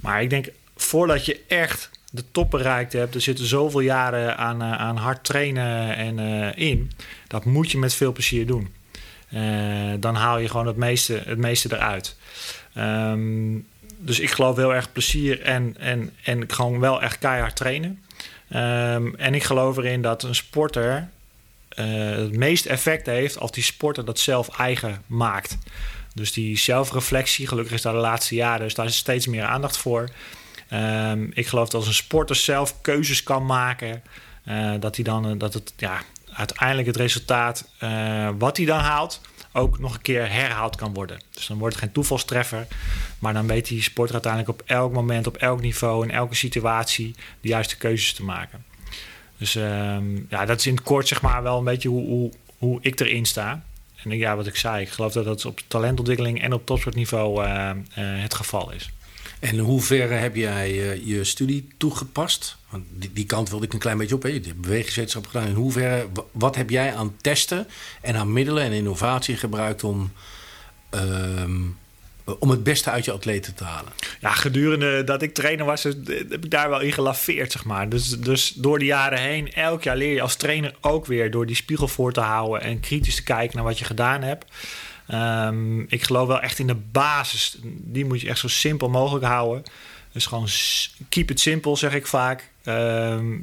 Maar 0.00 0.22
ik 0.22 0.30
denk, 0.30 0.48
voordat 0.76 1.24
je 1.24 1.40
echt 1.48 1.90
de 2.10 2.24
top 2.30 2.50
bereikt 2.50 2.92
hebt, 2.92 3.14
er 3.14 3.20
zitten 3.20 3.46
zoveel 3.46 3.80
jaren 3.80 4.36
aan, 4.36 4.62
eh, 4.62 4.72
aan 4.72 4.96
hard 4.96 5.24
trainen 5.24 5.96
en 5.96 6.18
eh, 6.18 6.68
in. 6.68 6.92
Dat 7.26 7.44
moet 7.44 7.70
je 7.70 7.78
met 7.78 7.94
veel 7.94 8.12
plezier 8.12 8.46
doen. 8.46 8.74
Dan 10.00 10.14
haal 10.14 10.38
je 10.38 10.48
gewoon 10.48 10.66
het 10.66 10.76
meeste, 10.76 11.22
het 11.24 11.38
meeste 11.38 11.74
eruit. 11.74 12.16
Ehm, 12.74 13.58
dus 13.96 14.20
ik 14.20 14.30
geloof 14.30 14.56
heel 14.56 14.74
erg 14.74 14.92
plezier 14.92 15.42
en, 15.42 15.76
en, 15.78 16.12
en 16.22 16.50
gewoon 16.50 16.80
wel 16.80 17.02
echt 17.02 17.18
keihard 17.18 17.56
trainen. 17.56 18.02
Ehm, 18.48 19.14
en 19.14 19.34
ik 19.34 19.42
geloof 19.42 19.76
erin 19.76 20.02
dat 20.02 20.22
een 20.22 20.34
sporter 20.34 21.08
eh, 21.76 22.10
het 22.10 22.36
meest 22.36 22.66
effect 22.66 23.06
heeft 23.06 23.38
als 23.38 23.50
die 23.50 23.62
sporter 23.62 24.04
dat 24.04 24.18
zelf 24.18 24.58
eigen 24.58 25.02
maakt. 25.06 25.58
Dus 26.14 26.32
die 26.32 26.58
zelfreflectie, 26.58 27.46
gelukkig 27.46 27.74
is 27.74 27.82
daar 27.82 27.92
de 27.92 27.98
laatste 27.98 28.34
jaren, 28.34 28.62
dus 28.62 28.74
daar 28.74 28.86
is 28.86 28.96
steeds 28.96 29.26
meer 29.26 29.44
aandacht 29.44 29.76
voor. 29.76 30.10
Ehm, 30.68 31.26
ik 31.32 31.46
geloof 31.46 31.68
dat 31.68 31.74
als 31.74 31.86
een 31.86 31.94
sporter 31.94 32.36
zelf 32.36 32.80
keuzes 32.80 33.22
kan 33.22 33.46
maken, 33.46 34.02
eh, 34.44 34.72
dat, 34.80 34.94
hij 34.94 35.04
dan, 35.04 35.28
eh, 35.28 35.38
dat 35.38 35.54
het 35.54 35.72
ja, 35.76 36.02
uiteindelijk 36.32 36.86
het 36.86 36.96
resultaat 36.96 37.68
wat 38.38 38.56
hij 38.56 38.66
dan 38.66 38.80
haalt, 38.80 39.20
ook 39.56 39.78
nog 39.78 39.94
een 39.94 40.02
keer 40.02 40.32
herhaald 40.32 40.76
kan 40.76 40.94
worden. 40.94 41.20
Dus 41.30 41.46
dan 41.46 41.58
wordt 41.58 41.74
het 41.74 41.84
geen 41.84 41.92
toevalstreffer, 41.92 42.66
maar 43.18 43.32
dan 43.32 43.46
weet 43.46 43.66
die 43.66 43.82
sporter 43.82 44.14
uiteindelijk 44.14 44.52
op 44.60 44.62
elk 44.66 44.92
moment, 44.92 45.26
op 45.26 45.36
elk 45.36 45.60
niveau, 45.60 46.04
in 46.04 46.10
elke 46.10 46.34
situatie 46.34 47.14
de 47.40 47.48
juiste 47.48 47.76
keuzes 47.76 48.12
te 48.12 48.24
maken. 48.24 48.64
Dus 49.38 49.54
ehm, 49.54 50.16
ja, 50.28 50.44
dat 50.44 50.58
is 50.58 50.66
in 50.66 50.74
het 50.74 50.82
kort 50.84 51.08
zeg 51.08 51.22
maar 51.22 51.42
wel 51.42 51.58
een 51.58 51.64
beetje 51.64 51.88
hoe, 51.88 52.06
hoe, 52.06 52.32
hoe 52.58 52.78
ik 52.80 53.00
erin 53.00 53.24
sta. 53.24 53.64
En 54.02 54.10
ja, 54.10 54.36
wat 54.36 54.46
ik 54.46 54.56
zei, 54.56 54.82
ik 54.82 54.88
geloof 54.88 55.12
dat 55.12 55.24
dat 55.24 55.44
op 55.44 55.60
talentontwikkeling 55.66 56.42
en 56.42 56.52
op 56.52 56.66
topsportniveau 56.66 57.44
eh, 57.44 57.70
eh, 57.70 57.76
het 57.94 58.34
geval 58.34 58.72
is. 58.72 58.90
En 59.40 59.52
in 59.52 59.58
hoeverre 59.58 60.14
heb 60.14 60.36
jij 60.36 60.70
eh, 60.90 61.06
je 61.06 61.24
studie 61.24 61.68
toegepast? 61.76 62.56
Want 62.70 62.84
die, 62.90 63.10
die 63.12 63.26
kant 63.26 63.50
wilde 63.50 63.66
ik 63.66 63.72
een 63.72 63.78
klein 63.78 63.98
beetje 63.98 64.14
op. 64.14 64.22
Hè? 64.22 64.28
Je 64.28 64.40
hebt 64.44 64.60
bewegingswetenschap 64.60 65.26
gedaan. 65.26 65.46
In 65.48 65.54
hoeverre, 65.54 66.06
wa- 66.14 66.24
wat 66.32 66.56
heb 66.56 66.70
jij 66.70 66.94
aan 66.94 67.16
testen 67.20 67.66
en 68.00 68.16
aan 68.16 68.32
middelen 68.32 68.62
en 68.64 68.72
innovatie 68.72 69.36
gebruikt 69.36 69.84
om, 69.84 70.12
ehm, 70.90 71.60
om 72.38 72.50
het 72.50 72.62
beste 72.62 72.90
uit 72.90 73.04
je 73.04 73.12
atleten 73.12 73.54
te 73.54 73.64
halen? 73.64 73.92
Ja, 74.20 74.30
gedurende 74.32 75.04
dat 75.04 75.22
ik 75.22 75.34
trainer 75.34 75.64
was, 75.66 75.82
heb 75.82 76.44
ik 76.44 76.50
daar 76.50 76.68
wel 76.68 76.80
in 76.80 76.92
gelaveerd, 76.92 77.52
zeg 77.52 77.64
maar. 77.64 77.88
Dus, 77.88 78.08
dus 78.08 78.52
door 78.56 78.78
de 78.78 78.84
jaren 78.84 79.18
heen, 79.20 79.52
elk 79.52 79.82
jaar 79.82 79.96
leer 79.96 80.12
je 80.14 80.20
als 80.22 80.36
trainer 80.36 80.74
ook 80.80 81.06
weer... 81.06 81.30
door 81.30 81.46
die 81.46 81.56
spiegel 81.56 81.88
voor 81.88 82.12
te 82.12 82.20
houden 82.20 82.60
en 82.60 82.80
kritisch 82.80 83.14
te 83.16 83.22
kijken 83.22 83.56
naar 83.56 83.64
wat 83.64 83.78
je 83.78 83.84
gedaan 83.84 84.22
hebt. 84.22 84.44
Ehm, 85.06 85.80
ik 85.80 86.02
geloof 86.02 86.28
wel 86.28 86.40
echt 86.40 86.58
in 86.58 86.66
de 86.66 86.74
basis. 86.74 87.56
Die 87.62 88.04
moet 88.04 88.20
je 88.20 88.28
echt 88.28 88.38
zo 88.38 88.48
simpel 88.48 88.88
mogelijk 88.88 89.24
houden. 89.24 89.62
Dus 90.12 90.26
gewoon 90.26 90.48
keep 91.08 91.30
it 91.30 91.40
simple, 91.40 91.76
zeg 91.76 91.94
ik 91.94 92.06
vaak. 92.06 92.50
Ehm, 92.62 93.38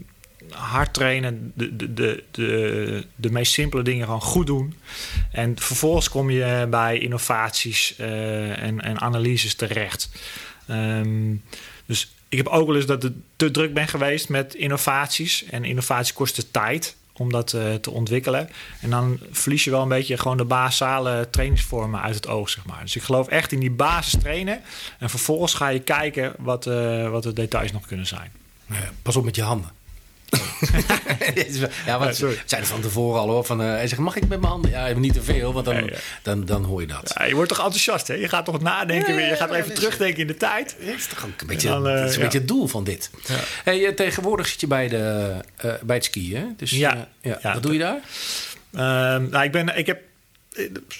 hard 0.50 0.94
trainen, 0.94 1.52
de, 1.56 1.76
de, 1.76 1.94
de, 1.94 2.24
de, 2.32 3.06
de 3.16 3.32
meest 3.32 3.54
simpele 3.54 3.84
dingen 3.84 4.06
gewoon 4.06 4.22
goed 4.22 4.48
doen. 4.48 4.78
En 5.32 5.60
vervolgens 5.60 6.10
kom 6.10 6.30
je 6.30 6.68
bij 6.70 6.98
innovaties 6.98 7.96
eh, 7.98 8.64
en, 8.64 8.82
en 8.82 9.02
analyses 9.02 9.56
terecht. 9.56 10.10
Ehm, 10.68 11.36
dus 11.86 12.12
ik 12.30 12.38
heb 12.38 12.48
ook 12.48 12.68
wel 12.68 12.76
eens 12.76 12.86
dat 12.86 13.04
ik 13.04 13.14
te 13.36 13.52
druk 13.52 13.74
ben 13.74 13.88
geweest 13.88 14.30
met 14.30 14.54
innovaties. 14.54 15.46
En 15.46 15.66
innovaties 15.66 16.14
kosten 16.14 16.52
tijd 16.52 16.96
om 17.18 17.32
dat 17.32 17.54
eh, 17.54 17.74
te 17.74 17.92
ontwikkelen. 17.92 18.50
En 18.82 18.90
dan 18.90 19.20
verlies 19.32 19.64
je 19.64 19.72
wel 19.72 19.82
een 19.82 19.88
beetje 19.88 20.18
gewoon 20.18 20.38
de 20.38 20.46
basale 20.46 21.28
trainingsvormen 21.32 22.02
uit 22.02 22.16
het 22.16 22.28
oog, 22.28 22.50
zeg 22.50 22.66
maar. 22.66 22.82
Dus 22.82 22.96
ik 22.96 23.02
geloof 23.02 23.28
echt 23.28 23.52
in 23.52 23.60
die 23.60 23.72
basis 23.72 24.20
trainen. 24.20 24.62
En 25.00 25.10
vervolgens 25.10 25.54
ga 25.54 25.68
je 25.68 25.80
kijken 25.80 26.34
wat, 26.38 26.68
eh, 26.68 27.10
wat 27.10 27.24
de 27.24 27.34
details 27.34 27.72
nog 27.72 27.86
kunnen 27.86 28.08
zijn. 28.08 28.32
Pas 29.02 29.16
op 29.16 29.26
met 29.26 29.36
je 29.36 29.42
handen. 29.42 29.83
ja, 31.60 31.68
Ja, 31.86 32.00
want 32.00 32.16
sorry. 32.16 32.34
ze 32.36 32.42
zeiden 32.46 32.70
van 32.70 32.82
tevoren 32.82 33.22
al 33.22 33.30
hoor. 33.30 33.44
Van, 33.44 33.62
eh, 33.62 33.68
hij 33.68 33.88
zegt, 33.88 34.02
mag 34.02 34.16
ik 34.16 34.28
met 34.28 34.40
mijn 34.40 34.52
handen? 34.52 34.72
Ja, 34.72 34.88
niet 34.94 35.14
te 35.14 35.24
veel, 35.24 35.54
want 35.54 35.66
dan, 35.66 35.76
Ja, 35.76 35.82
ja. 35.82 35.98
Dan, 36.22 36.46
dan 36.46 36.64
hoor 36.64 36.82
je 36.82 36.88
dat. 36.88 37.14
Ja, 37.18 37.24
je 37.26 37.36
wordt 37.36 37.50
toch 37.50 37.58
enthousiast, 37.60 38.08
hè? 38.08 38.14
Je 38.14 38.30
gaat 38.30 38.46
toch 38.46 38.62
nadenken 38.62 39.16
weer. 39.16 39.28
Je 39.28 39.36
gaat 39.36 39.52
even 39.54 39.74
terugdenken 39.74 40.22
in 40.22 40.28
de 40.28 40.38
tijd. 40.38 40.76
Dat 40.86 40.96
is 40.96 41.08
toch 41.08 41.26
ook 41.26 41.42
een 41.42 41.48
beetje, 41.48 41.68
dan, 41.68 41.88
eh, 41.88 42.00
dat 42.00 42.10
is 42.10 42.16
een 42.16 42.22
beetje 42.22 42.38
het 42.40 42.48
doel 42.48 42.68
van 42.68 42.84
dit. 42.84 43.10
Hey, 43.64 43.86
eh, 43.88 43.94
tegenwoordig 43.94 44.48
zit 44.48 44.62
je 44.62 44.68
bij, 44.68 44.88
de, 44.88 45.34
bij 45.82 45.96
het 45.96 46.06
skiën. 46.06 46.36
hè? 46.38 46.46
Dus, 46.58 46.72
Ja. 46.72 47.08
Wat 47.42 47.64
doe 47.64 47.74
je 47.74 47.80
daar? 47.80 48.00
Ehm, 48.74 49.30
nou, 49.30 49.44
ik, 49.44 49.52
ben, 49.52 49.78
ik 49.78 49.86
heb, 49.86 50.02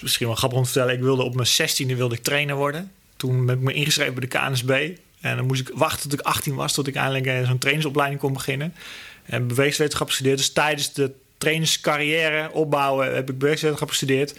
misschien 0.00 0.26
wel 0.26 0.36
grappig 0.36 0.58
om 0.58 0.64
te 0.64 0.70
vertellen, 0.70 0.94
ik 0.94 1.00
wilde 1.02 1.22
op 1.22 1.34
mijn 1.34 1.46
16e 1.48 1.96
wilde 1.96 2.14
ik 2.14 2.22
trainer 2.22 2.56
worden. 2.56 2.92
Toen 3.16 3.46
ben 3.46 3.54
ik 3.56 3.60
me 3.62 3.72
ingeschreven 3.72 4.14
bij 4.14 4.28
de 4.28 4.38
KNSB. 4.38 4.90
En 5.20 5.36
dan 5.36 5.46
moest 5.46 5.60
ik 5.60 5.70
wachten 5.74 6.10
tot 6.10 6.20
ik 6.20 6.26
18 6.26 6.54
was, 6.54 6.72
tot 6.72 6.86
ik 6.86 6.94
eindelijk 6.94 7.46
zo'n 7.46 7.58
trainingsopleiding 7.58 8.20
kon 8.20 8.32
beginnen. 8.32 8.74
En 9.24 9.46
bewegingswetenschap 9.46 10.06
gestudeerd. 10.06 10.36
Dus 10.36 10.52
tijdens 10.52 10.92
de 10.92 11.12
trainerscarrière 11.38 12.50
opbouwen 12.52 13.14
heb 13.14 13.30
ik 13.30 13.38
bewegingswetenschap 13.38 13.88
gestudeerd. 13.88 14.34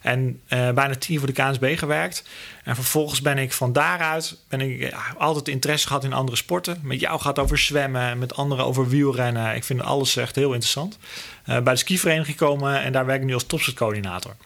En 0.00 0.40
eh, 0.48 0.70
bijna 0.70 0.94
tien 0.94 1.18
voor 1.18 1.26
de 1.26 1.32
KNSB 1.32 1.78
gewerkt. 1.78 2.22
En 2.64 2.74
vervolgens 2.74 3.20
ben 3.20 3.38
ik 3.38 3.52
van 3.52 3.72
daaruit 3.72 4.36
ben 4.48 4.60
ik, 4.60 4.94
altijd 5.18 5.48
interesse 5.48 5.86
gehad 5.86 6.04
in 6.04 6.12
andere 6.12 6.36
sporten. 6.36 6.80
Met 6.82 7.00
jou 7.00 7.20
gaat 7.20 7.38
over 7.38 7.58
zwemmen, 7.58 8.18
met 8.18 8.34
anderen 8.34 8.64
over 8.64 8.88
wielrennen. 8.88 9.54
Ik 9.54 9.64
vind 9.64 9.82
alles 9.82 10.16
echt 10.16 10.36
heel 10.36 10.52
interessant. 10.52 10.98
Eh, 11.44 11.60
bij 11.60 11.72
de 11.72 11.78
skivereniging 11.78 12.38
gekomen 12.38 12.82
en 12.82 12.92
daar 12.92 13.06
werk 13.06 13.20
ik 13.20 13.26
nu 13.26 13.34
als 13.34 13.44
topsportcoördinator. 13.44 14.36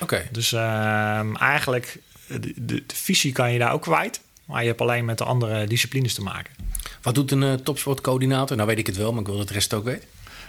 Oké. 0.00 0.28
Dus 0.32 0.52
ehm, 0.52 1.34
eigenlijk, 1.34 1.98
de, 2.26 2.40
de, 2.40 2.84
de 2.86 2.94
visie 2.94 3.32
kan 3.32 3.52
je 3.52 3.58
daar 3.58 3.72
ook 3.72 3.82
kwijt. 3.82 4.20
Maar 4.44 4.60
je 4.60 4.68
hebt 4.68 4.80
alleen 4.80 5.04
met 5.04 5.18
de 5.18 5.24
andere 5.24 5.66
disciplines 5.66 6.14
te 6.14 6.22
maken. 6.22 6.52
Wat 7.06 7.14
doet 7.14 7.30
een 7.30 7.42
eh, 7.42 7.52
topsportcoördinator? 7.52 8.56
Nou 8.56 8.68
weet 8.68 8.78
ik 8.78 8.86
het 8.86 8.96
wel, 8.96 9.12
maar 9.12 9.20
ik 9.20 9.26
wil 9.26 9.44
de 9.44 9.52
rest 9.52 9.74
ook 9.74 9.84
weten. 9.84 10.08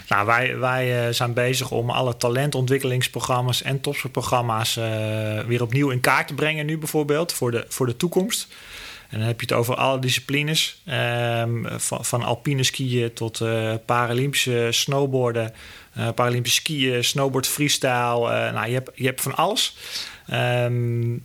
Nou, 0.09 0.25
wij, 0.25 0.57
wij 0.57 1.07
eh, 1.07 1.13
zijn 1.13 1.33
bezig 1.33 1.71
om 1.71 1.89
alle 1.89 2.17
talentontwikkelingsprogramma's 2.17 3.61
en 3.61 3.81
topsportprogramma's 3.81 4.77
eh, 4.77 5.39
weer 5.39 5.61
opnieuw 5.61 5.89
in 5.89 5.99
kaart 5.99 6.27
te 6.27 6.33
brengen, 6.33 6.65
nu 6.65 6.77
bijvoorbeeld, 6.77 7.33
voor 7.33 7.51
de, 7.51 7.65
voor 7.67 7.85
de 7.85 7.97
toekomst. 7.97 8.47
En 9.09 9.17
dan 9.17 9.27
heb 9.27 9.39
je 9.39 9.45
het 9.45 9.55
over 9.55 9.75
alle 9.75 9.99
disciplines, 9.99 10.81
ehm, 10.85 11.79
van, 11.79 12.23
alpine 12.23 12.63
skiën 12.63 13.13
tot 13.13 13.41
Paralympische 13.85 14.67
snowboarden, 14.69 15.53
eh, 15.93 16.09
Paralympische 16.15 16.61
skiën, 16.61 17.03
snowboard 17.03 17.47
freestyle. 17.47 18.51
nou, 18.53 18.67
je 18.67 18.73
hebt, 18.73 18.91
je 18.95 19.05
hebt 19.05 19.21
van 19.21 19.35
alles. 19.35 19.75
Ehm, 20.27 21.17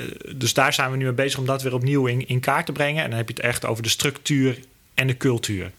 eh, 0.00 0.36
dus 0.36 0.54
daar 0.54 0.72
zijn 0.72 0.90
we 0.90 0.96
nu 0.96 1.04
mee 1.04 1.12
bezig 1.12 1.38
om 1.38 1.46
dat 1.46 1.62
weer 1.62 1.74
opnieuw 1.74 2.06
in, 2.06 2.28
in 2.28 2.40
kaart 2.40 2.66
te 2.66 2.72
brengen. 2.72 3.02
En 3.02 3.08
dan 3.08 3.18
heb 3.18 3.28
je 3.28 3.34
het 3.34 3.44
echt 3.44 3.66
over 3.66 3.82
de 3.82 3.88
structuur 3.88 4.58
en 5.00 5.06
de 5.06 5.16
cultuur. 5.16 5.70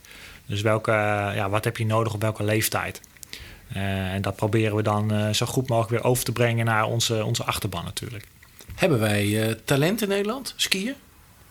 Dus 0.45 0.61
welke, 0.61 0.91
ja, 1.35 1.49
wat 1.49 1.63
heb 1.63 1.77
je 1.77 1.85
nodig 1.85 2.13
op 2.13 2.21
welke 2.21 2.43
leeftijd? 2.43 3.01
Eh, 3.73 4.13
en 4.13 4.21
dat 4.21 4.35
proberen 4.35 4.75
we 4.75 4.83
dan 4.83 5.11
eh, 5.11 5.29
zo 5.29 5.45
goed 5.45 5.69
mogelijk 5.69 5.91
weer 5.91 6.11
over 6.11 6.23
te 6.23 6.31
brengen 6.31 6.65
naar 6.65 6.85
onze, 6.85 7.25
onze 7.25 7.43
achterban 7.43 7.83
natuurlijk. 7.83 8.25
Hebben 8.75 8.99
wij 8.99 9.47
eh, 9.47 9.55
talent 9.65 10.01
in 10.01 10.07
Nederland? 10.07 10.53
Skiën? 10.55 10.93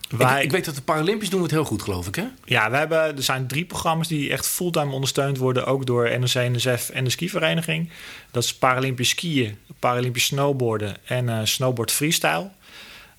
Wij, 0.09 0.37
Ik, 0.37 0.43
ik 0.43 0.51
weet 0.51 0.65
dat 0.65 0.75
de 0.75 0.81
Paralympisch 0.81 1.29
doen 1.29 1.39
we 1.39 1.45
het 1.45 1.55
heel 1.55 1.65
goed, 1.65 1.81
geloof 1.81 2.07
ik, 2.07 2.15
hè? 2.15 2.25
Ja, 2.45 2.71
we 2.71 2.77
hebben, 2.77 2.99
er 3.15 3.23
zijn 3.23 3.47
drie 3.47 3.65
programma's 3.65 4.07
die 4.07 4.31
echt 4.31 4.47
fulltime 4.47 4.93
ondersteund 4.93 5.37
worden, 5.37 5.65
ook 5.65 5.85
door 5.85 6.19
NOC, 6.19 6.33
NSF 6.33 6.89
en 6.89 7.03
de 7.03 7.09
skivereniging. 7.09 7.89
Dat 8.31 8.43
is 8.43 8.55
Paralympisch 8.55 9.09
skiën, 9.09 9.57
Paralympisch 9.79 10.25
snowboarden 10.25 10.95
en 11.05 11.47
snowboard 11.47 11.91
freestyle. 11.91 12.49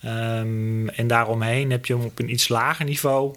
Ehm, 0.01 0.89
en 0.89 1.07
daaromheen 1.07 1.71
heb 1.71 1.87
je 1.87 1.97
op 1.97 2.19
een 2.19 2.31
iets 2.31 2.49
lager 2.49 2.85
niveau 2.85 3.35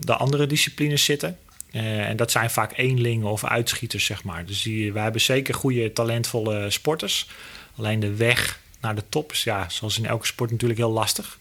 de 0.00 0.16
andere 0.16 0.46
disciplines 0.46 1.04
zitten. 1.04 1.38
Eh, 1.76 2.08
en 2.08 2.16
dat 2.16 2.30
zijn 2.30 2.50
vaak 2.50 2.72
eenlingen 2.76 3.26
of 3.26 3.44
uitschieters, 3.44 4.04
zeg 4.04 4.24
maar. 4.24 4.46
Dus 4.46 4.62
die, 4.62 4.92
wij 4.92 5.02
hebben 5.02 5.20
zeker 5.20 5.54
goede, 5.54 5.92
talentvolle 5.92 6.70
sporters. 6.70 7.28
Alleen 7.76 8.00
de 8.00 8.14
weg 8.14 8.60
naar 8.80 8.94
de 8.94 9.02
top 9.08 9.32
is, 9.32 9.44
ja, 9.44 9.68
zoals 9.68 9.98
in 9.98 10.06
elke 10.06 10.26
sport, 10.26 10.50
natuurlijk 10.50 10.80
heel 10.80 10.90
lastig. 10.90 11.38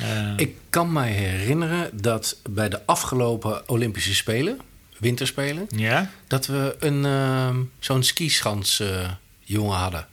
Eh, 0.00 0.32
Ik 0.36 0.56
kan 0.70 0.92
mij 0.92 1.10
herinneren 1.10 1.90
dat 2.02 2.36
bij 2.50 2.68
de 2.68 2.86
afgelopen 2.86 3.68
Olympische 3.68 4.14
Spelen, 4.14 4.60
winterspelen, 4.98 5.66
ja? 5.76 6.10
dat 6.26 6.46
we 6.46 6.76
een 6.78 7.04
ehm, 7.04 7.56
zo'n 7.78 8.02
skischans 8.02 8.80
eh, 8.80 9.10
jongen 9.40 9.76
hadden. 9.76 10.06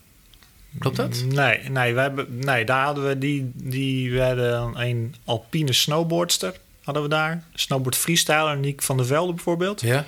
Klopt 0.79 0.95
dat? 0.97 1.23
Nee, 1.27 1.69
nee, 1.69 1.93
we 1.93 1.99
hebben, 1.99 2.39
nee 2.39 2.65
daar 2.65 2.85
hadden 2.85 3.07
we 3.07 3.17
die, 3.17 3.51
die 3.53 4.11
we 4.11 4.21
hadden 4.21 4.81
een 4.81 5.15
alpine 5.23 5.73
snowboardster 5.73 6.53
hadden 6.85 7.03
we 7.03 7.09
daar. 7.09 7.43
Snowboard 7.53 7.95
freestyler, 7.95 8.57
Niek 8.57 8.81
van 8.81 8.97
der 8.97 9.05
Velde 9.05 9.33
bijvoorbeeld. 9.33 9.81
Ja. 9.81 10.05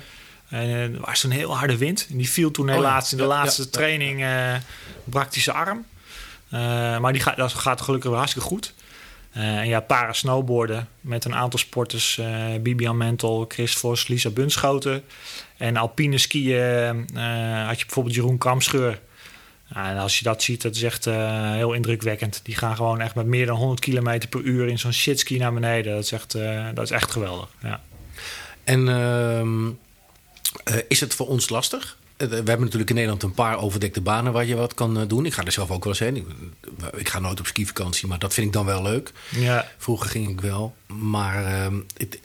En 0.48 0.60
eh, 0.60 0.82
er 0.82 1.00
was 1.00 1.20
toen 1.20 1.30
heel 1.30 1.56
harde 1.56 1.76
wind. 1.76 2.06
En 2.10 2.16
die 2.16 2.30
viel 2.30 2.50
toen 2.50 2.68
Oh 2.68 2.74
helaas 2.74 3.12
in 3.12 3.18
de 3.18 3.24
laatste 3.24 3.70
training 3.70 4.22
eh 4.22 4.54
brak 5.04 5.34
zijn 5.34 5.56
arm. 5.56 5.84
Eh, 6.50 6.60
maar 6.98 7.12
die 7.12 7.22
gaat, 7.22 7.36
dat 7.36 7.52
gaat 7.52 7.80
gelukkig 7.80 8.10
wel 8.10 8.18
hartstikke 8.18 8.48
goed. 8.48 8.74
En 9.32 9.68
ja, 9.68 9.80
para 9.80 10.12
snowboarden 10.12 10.88
met 11.00 11.24
een 11.24 11.34
aantal 11.34 11.58
sporters. 11.58 12.20
Bibian 12.60 12.96
Mentel, 12.96 13.44
Chris 13.48 13.74
Vos, 13.74 14.08
Lisa 14.08 14.30
Bunschoten. 14.30 15.04
En 15.56 15.76
alpine 15.76 16.18
skiën 16.18 17.08
had 17.66 17.78
je 17.78 17.84
bijvoorbeeld 17.84 18.14
Jeroen 18.14 18.38
Kamscheur. 18.38 19.00
En 19.84 19.96
als 19.98 20.18
je 20.18 20.24
dat 20.24 20.42
ziet, 20.42 20.62
dat 20.62 20.74
is 20.74 20.82
echt 20.82 21.06
eh, 21.06 21.52
heel 21.52 21.72
indrukwekkend. 21.72 22.40
Die 22.42 22.56
gaan 22.56 22.76
gewoon 22.76 23.00
echt 23.00 23.14
met 23.14 23.26
meer 23.26 23.46
dan 23.46 23.56
100 23.56 23.80
km 23.80 24.20
per 24.28 24.40
uur 24.40 24.68
in 24.68 24.78
zo'n 24.78 24.92
shitski 24.92 25.38
naar 25.38 25.52
beneden. 25.54 25.94
Dat 25.94 26.04
is 26.04 26.12
echt, 26.12 26.34
eh, 26.34 26.66
dat 26.74 26.84
is 26.84 26.90
echt 26.90 27.10
geweldig. 27.10 27.48
Ja. 27.62 27.80
En 28.64 28.88
ehm, 28.88 29.66
eh, 30.64 30.74
is 30.88 31.00
het 31.00 31.14
voor 31.14 31.26
ons 31.28 31.48
lastig? 31.48 31.96
We 32.16 32.26
hebben 32.34 32.60
natuurlijk 32.60 32.88
in 32.90 32.94
Nederland 32.94 33.22
een 33.22 33.32
paar 33.34 33.58
overdekte 33.58 34.00
banen 34.00 34.32
waar 34.32 34.44
je 34.44 34.54
wat 34.56 34.74
kan 34.74 35.06
doen. 35.08 35.26
Ik 35.26 35.32
ga 35.34 35.44
er 35.44 35.52
zelf 35.52 35.70
ook 35.70 35.84
wel 35.84 35.92
eens 35.92 36.02
heen. 36.02 36.26
Ik, 36.96 37.08
ga 37.08 37.18
nooit 37.18 37.40
op 37.40 37.46
skivakantie, 37.46 38.06
maar 38.08 38.18
dat 38.18 38.34
vind 38.34 38.46
ik 38.46 38.52
dan 38.52 38.64
wel 38.66 38.82
leuk. 38.82 39.12
Ja, 39.30 39.68
Vroeger 39.78 40.10
ging 40.10 40.28
ik 40.28 40.40
wel. 40.40 40.74
Maar 40.86 41.44
ehm, 41.44 41.76
het- 41.96 42.18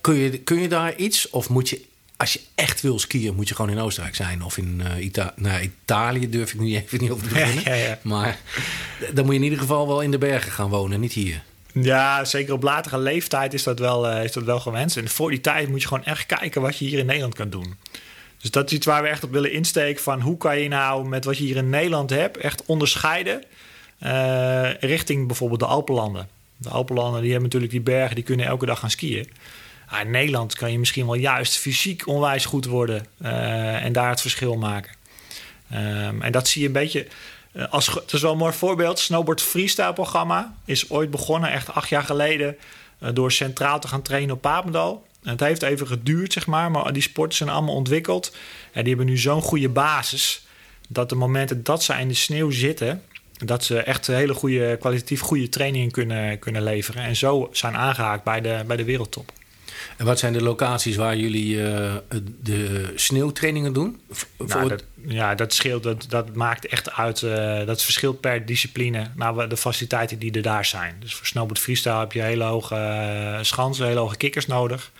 kun, 0.00 0.14
je, 0.14 0.38
kun 0.38 0.60
je 0.60 0.68
daar 0.68 0.96
iets? 0.96 1.30
Of 1.30 1.48
moet 1.48 1.68
je, 1.68 1.84
als 2.20 2.32
je 2.32 2.40
echt 2.54 2.80
wil 2.80 2.98
skiën, 2.98 3.34
moet 3.34 3.48
je 3.48 3.54
gewoon 3.54 3.70
in 3.70 3.78
Oostenrijk 3.78 4.14
zijn? 4.14 4.42
Of 4.42 4.56
in 4.56 4.82
eh 4.84 5.04
Ita 5.04 5.32
nou, 5.36 5.60
Italië 5.60 6.28
durf 6.28 6.52
ik 6.52 6.60
nu 6.60 6.74
even 6.76 7.00
niet 7.00 7.10
over 7.10 7.28
te 7.28 7.34
beginnen. 7.34 7.64
Ja, 7.64 7.74
ja, 7.74 7.86
ja. 7.86 7.98
Maar 8.02 8.38
dan 9.12 9.24
moet 9.24 9.34
je 9.34 9.38
in 9.38 9.44
ieder 9.44 9.58
geval 9.58 9.86
wel 9.86 10.00
in 10.00 10.10
de 10.10 10.18
bergen 10.18 10.52
gaan 10.52 10.68
wonen, 10.68 11.00
niet 11.00 11.12
hier. 11.12 11.42
Ja, 11.72 12.24
zeker 12.24 12.52
op 12.52 12.62
latere 12.62 12.98
leeftijd 12.98 13.54
is 13.54 13.62
dat, 13.62 13.78
wel, 13.78 14.08
eh, 14.08 14.24
is 14.24 14.32
dat 14.32 14.42
wel 14.42 14.60
gewenst. 14.60 14.96
En 14.96 15.08
voor 15.08 15.30
die 15.30 15.40
tijd 15.40 15.68
moet 15.68 15.82
je 15.82 15.88
gewoon 15.88 16.04
echt 16.04 16.26
kijken 16.26 16.62
wat 16.62 16.78
je 16.78 16.84
hier 16.84 16.98
in 16.98 17.06
Nederland 17.06 17.34
kan 17.34 17.50
doen. 17.50 17.76
Dus 18.38 18.50
dat 18.50 18.66
is 18.66 18.76
iets 18.76 18.86
waar 18.86 19.02
we 19.02 19.08
echt 19.08 19.24
op 19.24 19.30
willen 19.30 19.52
insteken. 19.52 20.02
Van 20.02 20.20
hoe 20.20 20.36
kan 20.36 20.58
je 20.58 20.68
nou 20.68 21.08
met 21.08 21.24
wat 21.24 21.38
je 21.38 21.44
hier 21.44 21.56
in 21.56 21.70
Nederland 21.70 22.10
hebt 22.10 22.36
echt 22.36 22.64
onderscheiden 22.66 23.44
eh, 23.98 24.70
richting 24.80 25.26
bijvoorbeeld 25.26 25.60
de 25.60 25.66
Alpenlanden. 25.66 26.28
De 26.56 26.68
Alpenlanden 26.68 27.20
die 27.20 27.30
hebben 27.30 27.46
natuurlijk 27.46 27.72
die 27.72 27.94
bergen, 27.94 28.14
die 28.14 28.24
kunnen 28.24 28.46
elke 28.46 28.66
dag 28.66 28.78
gaan 28.78 28.90
skiën. 28.90 29.30
In 29.98 30.10
Nederland 30.10 30.54
kan 30.54 30.72
je 30.72 30.78
misschien 30.78 31.06
wel 31.06 31.14
juist 31.14 31.56
fysiek 31.56 32.06
onwijs 32.06 32.44
goed 32.44 32.64
worden 32.64 33.06
eh, 33.18 33.84
en 33.84 33.92
daar 33.92 34.08
het 34.08 34.20
verschil 34.20 34.56
maken. 34.56 34.92
Ehm, 35.70 36.22
en 36.22 36.32
dat 36.32 36.48
zie 36.48 36.60
je 36.60 36.66
een 36.66 36.72
beetje. 36.72 37.06
eh, 37.52 37.72
als, 37.72 37.86
het 37.86 38.12
is 38.12 38.20
wel 38.22 38.32
een 38.32 38.38
mooi 38.38 38.52
voorbeeld. 38.52 38.98
Snowboard 38.98 39.42
Freestyle 39.42 39.92
programma 39.92 40.54
is 40.64 40.90
ooit 40.90 41.10
begonnen, 41.10 41.50
echt 41.52 41.72
acht 41.72 41.88
jaar 41.88 42.02
geleden, 42.02 42.56
eh, 42.98 43.08
door 43.14 43.32
centraal 43.32 43.80
te 43.80 43.88
gaan 43.88 44.02
trainen 44.02 44.34
op 44.34 44.40
Papendal. 44.40 45.06
En 45.22 45.30
het 45.30 45.40
heeft 45.40 45.62
even 45.62 45.86
geduurd, 45.86 46.32
zeg 46.32 46.46
maar, 46.46 46.70
maar 46.70 46.92
die 46.92 47.02
sporten 47.02 47.36
zijn 47.36 47.48
allemaal 47.50 47.74
ontwikkeld. 47.74 48.36
En 48.72 48.84
die 48.84 48.94
hebben 48.94 49.12
nu 49.12 49.18
zo'n 49.18 49.42
goede 49.42 49.68
basis 49.68 50.46
dat 50.88 51.08
de 51.08 51.14
momenten 51.14 51.62
dat 51.62 51.82
ze 51.82 51.94
in 51.94 52.08
de 52.08 52.14
sneeuw 52.14 52.50
zitten, 52.50 53.02
dat 53.44 53.64
ze 53.64 53.78
echt 53.78 54.06
hele 54.06 54.34
goede, 54.34 54.76
kwalitatief 54.80 55.20
goede 55.20 55.48
trainingen 55.48 55.90
kunnen, 55.90 56.38
kunnen 56.38 56.62
leveren. 56.62 57.02
En 57.02 57.16
zo 57.16 57.48
zijn 57.52 57.76
aangehaakt 57.76 58.24
bij 58.24 58.40
de, 58.40 58.64
bij 58.66 58.76
de 58.76 58.84
wereldtop. 58.84 59.32
En 59.96 60.04
wat 60.06 60.18
zijn 60.18 60.32
de 60.32 60.42
locaties 60.42 60.96
waar 60.96 61.16
jullie 61.16 61.62
eh, 61.72 61.92
de 62.42 62.92
sneeuwtrainingen 62.94 63.72
doen? 63.72 64.00
Nou, 64.38 64.68
dat, 64.68 64.84
ja, 65.06 65.34
dat 65.34 65.54
scheelt. 65.54 65.82
Dat, 65.82 66.06
dat 66.08 66.34
maakt 66.34 66.66
echt 66.66 66.92
uit. 66.92 67.22
eh, 67.22 67.66
dat 67.66 67.82
verschilt 67.82 68.20
per 68.20 68.46
discipline 68.46 69.10
naar 69.14 69.48
de 69.48 69.56
faciliteiten 69.56 70.18
die 70.18 70.32
er 70.32 70.42
daar 70.42 70.64
zijn. 70.64 70.96
Dus 70.98 71.14
voor 71.14 71.26
snowboard 71.26 71.58
freestyle 71.58 71.98
heb 71.98 72.12
je 72.12 72.22
hele 72.22 72.44
hoge 72.44 72.74
eh, 72.74 73.38
schansen, 73.40 73.86
hele 73.86 74.00
hoge 74.00 74.16
kikkers 74.16 74.46
nodig. 74.46 74.90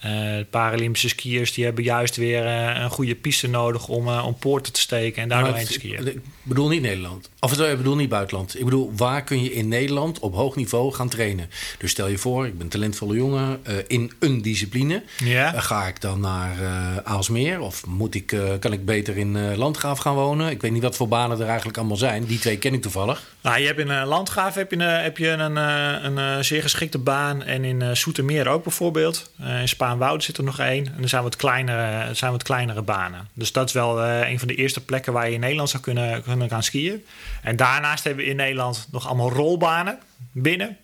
Eh, 0.00 0.10
de 0.10 0.46
Paralympische 0.50 1.08
skiers 1.08 1.52
die 1.52 1.64
hebben 1.64 1.84
juist 1.84 2.16
weer 2.16 2.46
eh, 2.46 2.80
een 2.82 2.90
goede 2.90 3.14
piste 3.14 3.48
nodig 3.48 3.88
om, 3.88 4.08
eh, 4.08 4.24
om 4.26 4.34
poorten 4.38 4.72
te 4.72 4.80
steken 4.80 5.22
en 5.22 5.28
daar 5.28 5.44
doorheen 5.44 5.66
te 5.66 5.72
skiën. 5.72 6.06
Ik 6.06 6.18
bedoel 6.42 6.68
niet 6.68 6.82
Nederland. 6.82 7.30
Of 7.40 7.58
ik 7.58 7.76
bedoel 7.76 7.96
niet 7.96 8.08
buitenland. 8.08 8.58
Ik 8.58 8.64
bedoel, 8.64 8.92
waar 8.96 9.24
kun 9.24 9.42
je 9.42 9.52
in 9.52 9.68
Nederland 9.68 10.18
op 10.18 10.34
hoog 10.34 10.56
niveau 10.56 10.92
gaan 10.92 11.08
trainen? 11.08 11.50
Dus 11.78 11.90
stel 11.90 12.08
je 12.08 12.18
voor, 12.18 12.46
ik 12.46 12.52
ben 12.52 12.60
een 12.62 12.68
talentvolle 12.68 13.14
jongen 13.16 13.60
eh, 13.62 13.74
in 13.86 14.12
een 14.18 14.42
discipline. 14.42 15.02
Ja. 15.24 15.54
Eh, 15.54 15.62
ga 15.62 15.86
ik 15.86 16.00
dan 16.00 16.20
naar 16.20 16.60
eh 16.62 16.96
Aalsmeer? 17.04 17.60
Of 17.60 17.86
moet 17.86 18.14
ik, 18.14 18.32
eh, 18.32 18.40
kan 18.60 18.72
ik 18.72 18.84
beter 18.84 19.16
in 19.16 19.36
eh, 19.36 19.56
Landgraaf 19.56 19.98
gaan 19.98 20.14
wonen? 20.14 20.50
Ik 20.50 20.60
weet 20.60 20.72
niet 20.72 20.82
wat 20.82 20.96
voor 20.96 21.08
banen 21.08 21.40
er 21.40 21.46
eigenlijk 21.46 21.78
allemaal 21.78 21.96
zijn. 21.96 22.24
Die 22.24 22.38
twee 22.38 22.58
ken 22.58 22.74
ik 22.74 22.82
toevallig. 22.82 23.22
Nou, 23.42 23.60
je 23.60 23.66
hebt 23.66 23.78
in 23.78 24.04
Landgraaf 24.04 24.54
heb 24.54 24.70
je, 24.70 24.76
een- 24.76 25.02
heb 25.02 25.18
je 25.18 25.28
een, 25.28 25.56
eh, 25.56 25.94
een, 26.02 26.18
eh, 26.18 26.38
zeer 26.42 26.62
geschikte 26.62 26.98
baan. 26.98 27.42
En 27.42 27.64
in 27.64 27.82
eh 27.82 27.88
Soetermeer 27.92 28.48
ook 28.48 28.62
bijvoorbeeld. 28.62 29.30
Eh, 29.40 29.60
Spaanwoud 29.90 30.24
zit 30.24 30.36
er 30.38 30.44
nog 30.44 30.58
één. 30.58 30.86
En 30.96 31.02
er 31.02 31.08
zijn 31.08 31.22
wat 31.22 31.36
kleinere, 31.36 31.82
er 31.82 32.16
zijn 32.16 32.32
wat 32.32 32.42
kleinere 32.42 32.82
banen. 32.82 33.28
Dus 33.34 33.52
dat 33.52 33.66
is 33.66 33.72
wel 33.72 34.02
eh, 34.02 34.28
een 34.30 34.38
van 34.38 34.48
de 34.48 34.54
eerste 34.54 34.80
plekken 34.84 35.12
waar 35.12 35.28
je 35.28 35.34
in 35.34 35.40
Nederland 35.40 35.70
zou 35.70 35.82
kunnen, 35.82 36.22
kunnen 36.22 36.48
gaan 36.48 36.62
skiën. 36.62 37.04
En 37.42 37.56
daarnaast 37.56 38.04
hebben 38.04 38.24
we 38.24 38.30
in 38.30 38.36
Nederland 38.36 38.88
nog 38.90 39.06
allemaal 39.06 39.32
rolbanen 39.32 39.98
binnen. 40.32 40.76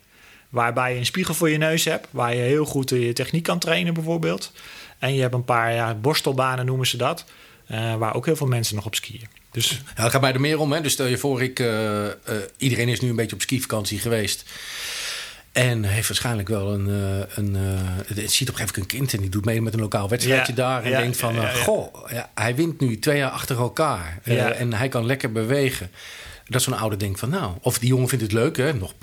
Waarbij 0.49 0.93
je 0.93 0.99
een 0.99 1.05
spiegel 1.05 1.33
voor 1.33 1.49
je 1.49 1.57
neus 1.57 1.85
hebt. 1.85 2.07
Waar 2.11 2.35
je 2.35 2.41
heel 2.41 2.65
goed 2.65 2.89
je 2.89 3.13
techniek 3.13 3.43
kan 3.43 3.59
trainen 3.59 3.93
bijvoorbeeld. 3.93 4.51
En 4.99 5.13
je 5.13 5.21
hebt 5.21 5.33
een 5.33 5.45
paar 5.45 5.73
ja, 5.73 5.93
borstelbanen 5.93 6.65
noemen 6.65 6.87
ze 6.87 6.97
dat. 6.97 7.25
eh, 7.67 7.95
waar 7.95 8.15
ook 8.15 8.25
heel 8.25 8.35
veel 8.35 8.47
mensen 8.47 8.75
nog 8.75 8.85
op 8.85 8.95
skiën. 8.95 9.27
Dus 9.51 9.81
Ja, 9.95 10.03
het 10.03 10.11
gaat 10.11 10.21
mij 10.21 10.33
er 10.33 10.39
meer 10.41 10.59
om. 10.59 10.71
Hè. 10.71 10.81
Dus 10.81 10.91
stel 10.93 11.05
je 11.05 11.17
voor, 11.17 11.41
ik, 11.41 11.59
eh, 11.59 12.05
iedereen 12.57 12.87
is 12.89 12.99
nu 12.99 13.09
een 13.09 13.15
beetje 13.15 13.35
op 13.35 13.41
skivakantie 13.41 13.99
geweest. 13.99 14.45
En 15.57 15.83
heeft 15.83 16.07
waarschijnlijk 16.07 16.47
wel 16.47 16.73
een. 16.73 16.87
eh, 16.87 17.37
een 17.37 17.55
eh, 17.55 18.15
het 18.15 18.31
ziet 18.31 18.49
op 18.49 18.53
een 18.53 18.59
gegeven 18.59 18.65
moment 18.65 18.75
een 18.75 18.85
kind 18.97 19.13
en 19.13 19.19
die 19.21 19.29
doet 19.29 19.45
mee 19.45 19.61
met 19.61 19.73
een 19.73 19.79
lokaal 19.79 20.09
wedstrijdje 20.09 20.51
Ja, 20.55 20.57
daar. 20.57 20.83
En 20.83 20.89
ja, 20.89 20.99
denkt 20.99 21.17
van: 21.17 21.33
ja, 21.35 21.49
eh. 21.49 21.55
Goh, 21.55 22.09
ja, 22.11 22.29
hij 22.35 22.55
wint 22.55 22.79
nu 22.79 22.99
twee 22.99 23.17
jaar 23.17 23.29
achter 23.29 23.57
elkaar. 23.57 24.19
En 24.23 24.73
hij 24.73 24.89
kan 24.89 25.05
lekker 25.05 25.31
bewegen. 25.31 25.91
Dat 26.47 26.61
zo'n 26.61 26.77
ouder 26.77 26.99
denkt 26.99 27.19
van: 27.19 27.29
Nou, 27.29 27.51
of 27.61 27.79
die 27.79 27.89
jongen 27.89 28.07
vindt 28.07 28.23
het 28.23 28.33
leuk, 28.33 28.57
hè? 28.57 28.73
Nog, 28.73 28.93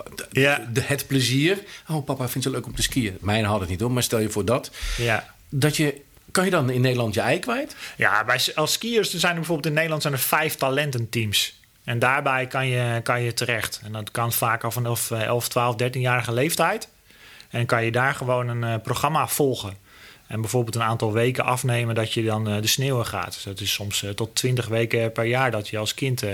de- 0.72 0.80
het 0.80 1.06
plezier. 1.06 1.58
Oh, 1.88 2.04
papa 2.04 2.28
vindt 2.28 2.44
het 2.46 2.54
leuk 2.56 2.66
om 2.66 2.74
te 2.74 2.82
skiën. 2.82 3.16
Mijn 3.20 3.44
had 3.44 3.60
het 3.60 3.68
niet 3.68 3.84
om, 3.84 3.92
maar 3.92 4.02
stel 4.02 4.18
je 4.18 4.30
voor 4.30 4.44
dat. 4.44 4.70
ja, 4.96 5.34
Dat 5.48 5.76
je. 5.76 6.00
Kan 6.30 6.44
je 6.44 6.50
dan 6.50 6.70
in 6.70 6.80
Nederland 6.80 7.14
je 7.14 7.20
ei 7.20 7.38
kwijt? 7.38 7.76
Ja, 7.96 8.24
bij, 8.24 8.40
als 8.54 8.72
skiers 8.72 9.12
er 9.12 9.18
zijn 9.18 9.32
er 9.32 9.38
bijvoorbeeld 9.38 9.66
in 9.66 9.72
Nederland 9.74 10.02
zijn 10.02 10.14
er 10.14 10.20
vijf 10.20 10.54
talententeams. 10.54 11.60
En 11.84 11.98
daarbij 11.98 12.46
kan 12.46 12.66
je, 12.66 13.00
kan 13.02 13.22
je 13.22 13.34
terecht. 13.34 13.80
En 13.84 13.92
dat 13.92 14.10
kan 14.10 14.32
vaak 14.32 14.64
al 14.64 14.70
vanaf 14.70 15.10
eh, 15.10 15.22
11, 15.22 15.48
12, 15.48 15.76
13-jarige 15.82 16.32
leeftijd. 16.32 16.88
En 17.54 17.66
kan 17.66 17.84
je 17.84 17.92
daar 17.92 18.14
gewoon 18.14 18.48
een 18.48 18.64
eh, 18.64 18.82
programma 18.82 19.28
volgen. 19.28 19.76
En 20.26 20.40
bijvoorbeeld 20.40 20.74
een 20.74 20.82
aantal 20.82 21.12
weken 21.12 21.44
afnemen 21.44 21.94
dat 21.94 22.12
je 22.12 22.24
dan 22.24 22.48
eh, 22.48 22.60
de 22.60 22.66
sneeuwen 22.66 23.06
gaat. 23.06 23.32
Dus 23.32 23.42
dat 23.42 23.60
is 23.60 23.72
soms 23.72 24.02
eh, 24.02 24.10
tot 24.10 24.34
20 24.34 24.66
weken 24.66 25.12
per 25.12 25.24
jaar 25.24 25.50
dat 25.50 25.68
je 25.68 25.78
als 25.78 25.94
kind 25.94 26.24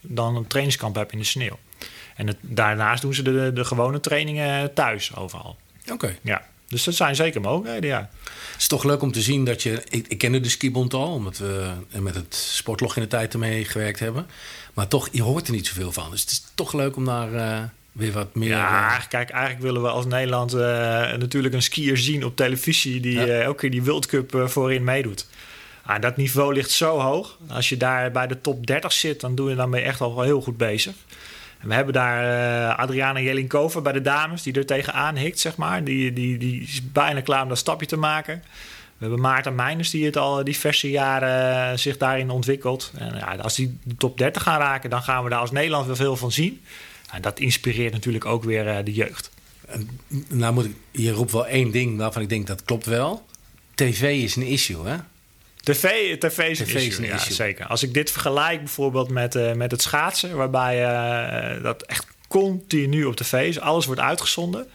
dan 0.00 0.36
een 0.36 0.46
trainingskamp 0.46 0.94
hebt 0.94 1.12
in 1.12 1.18
de 1.18 1.24
sneeuw. 1.24 1.58
En 2.16 2.26
het, 2.26 2.36
daarnaast 2.40 3.02
doen 3.02 3.14
ze 3.14 3.22
de, 3.22 3.50
de 3.54 3.64
gewone 3.64 4.00
trainingen 4.00 4.74
thuis 4.74 5.16
overal. 5.16 5.56
Oké. 5.92 6.16
Ja, 6.22 6.42
dus 6.68 6.84
dat 6.84 6.94
zijn 6.94 7.14
zeker 7.14 7.40
mogelijkheden, 7.40 7.90
ja. 7.90 8.10
Het 8.52 8.60
is 8.60 8.66
toch 8.68 8.84
leuk 8.84 9.02
om 9.02 9.12
te 9.12 9.20
zien 9.22 9.44
dat 9.44 9.62
je. 9.62 9.82
Ik, 9.88 10.06
ik 10.08 10.18
kende 10.18 10.40
de 10.40 10.48
skibond 10.48 10.94
al, 10.94 11.12
omdat 11.12 11.38
we 11.38 11.70
met 11.98 12.14
het 12.14 12.34
sportlog 12.34 12.96
in 12.96 13.02
de 13.02 13.08
tijd 13.08 13.32
ermee 13.32 13.64
gewerkt 13.64 13.98
hebben. 13.98 14.26
Maar 14.74 14.88
toch, 14.88 15.08
je 15.12 15.22
hoort 15.22 15.46
er 15.46 15.52
niet 15.52 15.66
zoveel 15.66 15.92
van. 15.92 16.10
Dus 16.10 16.20
het 16.20 16.30
is 16.30 16.44
toch 16.54 16.72
leuk 16.72 16.96
om 16.96 17.04
daar 17.04 17.34
eh, 17.34 17.62
weer 17.92 18.12
wat 18.12 18.34
meer. 18.34 18.48
Ja, 18.48 18.96
eh, 18.96 19.06
kijk, 19.08 19.30
eigenlijk 19.30 19.62
willen 19.62 19.82
we 19.82 19.88
als 19.88 20.06
Nederland 20.06 20.52
eh, 20.52 20.60
natuurlijk 21.16 21.54
een 21.54 21.62
skier 21.62 21.96
zien 21.96 22.24
op 22.24 22.36
televisie 22.36 23.00
die 23.00 23.18
Ja. 23.18 23.26
elke 23.26 23.60
keer 23.60 23.70
die 23.70 23.82
World 23.82 24.06
Cup 24.06 24.42
voorin 24.44 24.84
meedoet. 24.84 25.26
Ah, 25.82 26.00
dat 26.00 26.16
niveau 26.16 26.54
ligt 26.54 26.70
zo 26.70 26.98
hoog. 26.98 27.38
Als 27.48 27.68
je 27.68 27.76
daar 27.76 28.10
bij 28.10 28.26
de 28.26 28.40
top 28.40 28.66
30 28.66 28.92
zit, 28.92 29.20
dan 29.20 29.34
doe 29.34 29.50
je 29.50 29.66
je 29.70 29.80
echt 29.80 30.00
al 30.00 30.14
wel 30.14 30.24
heel 30.24 30.40
goed 30.40 30.56
bezig. 30.56 30.94
We 31.62 31.74
hebben 31.74 31.94
daar 31.94 32.22
eh, 32.70 32.78
Adriana 32.78 33.20
Jelinkova 33.20 33.80
bij 33.80 33.92
de 33.92 34.00
dames, 34.00 34.42
die 34.42 34.52
er 34.52 34.66
tegenaan 34.66 35.16
hikt, 35.16 35.38
zeg 35.38 35.56
maar. 35.56 35.84
Die, 35.84 36.12
die, 36.12 36.38
die 36.38 36.62
is 36.62 36.92
bijna 36.92 37.20
klaar 37.20 37.42
om 37.42 37.48
dat 37.48 37.58
stapje 37.58 37.86
te 37.86 37.96
maken. 37.96 38.42
We 38.98 39.04
hebben 39.04 39.20
Maarten 39.20 39.54
Meijners, 39.54 39.90
die 39.90 40.04
het 40.04 40.16
al 40.16 40.44
diverse 40.44 40.90
jaren 40.90 41.70
eh, 41.70 41.78
zich 41.78 41.96
daarin 41.96 42.30
ontwikkelt. 42.30 42.92
En 42.98 43.14
ja, 43.14 43.36
als 43.36 43.54
die 43.54 43.78
de 43.82 43.96
top 43.96 44.18
30 44.18 44.42
gaan 44.42 44.60
raken, 44.60 44.90
dan 44.90 45.02
gaan 45.02 45.24
we 45.24 45.30
daar 45.30 45.40
als 45.40 45.50
Nederland 45.50 45.86
wel 45.86 45.96
veel 45.96 46.16
van 46.16 46.32
zien. 46.32 46.60
En 47.10 47.22
dat 47.22 47.40
inspireert 47.40 47.92
natuurlijk 47.92 48.24
ook 48.24 48.44
weer 48.44 48.68
eh, 48.68 48.84
de 48.84 48.92
jeugd. 48.92 49.30
nou, 50.28 50.54
moet 50.54 50.64
ik, 50.64 50.76
je 50.90 51.12
roept 51.12 51.32
wel 51.32 51.46
één 51.46 51.70
ding 51.70 51.98
waarvan 51.98 52.22
ik 52.22 52.28
denk 52.28 52.46
dat 52.46 52.62
klopt 52.64 52.86
wel. 52.86 53.26
TV 53.74 54.22
is 54.22 54.36
een 54.36 54.46
issue, 54.46 54.86
hè? 54.86 54.96
TV, 55.72 56.16
TV 56.18 56.38
is 56.38 56.60
issue, 56.60 57.06
ja, 57.06 57.14
issue. 57.14 57.34
zeker. 57.34 57.66
Als 57.66 57.82
ik 57.82 57.94
dit 57.94 58.10
vergelijk 58.10 58.58
bijvoorbeeld 58.58 59.10
met, 59.10 59.34
eh, 59.34 59.52
met 59.52 59.70
het 59.70 59.82
schaatsen... 59.82 60.36
waarbij 60.36 60.84
eh, 60.84 61.62
dat 61.62 61.82
echt 61.82 62.06
continu 62.28 63.04
op 63.04 63.16
tv 63.16 63.48
is, 63.48 63.60
alles 63.60 63.86
wordt 63.86 64.00
uitgezonden... 64.00 64.66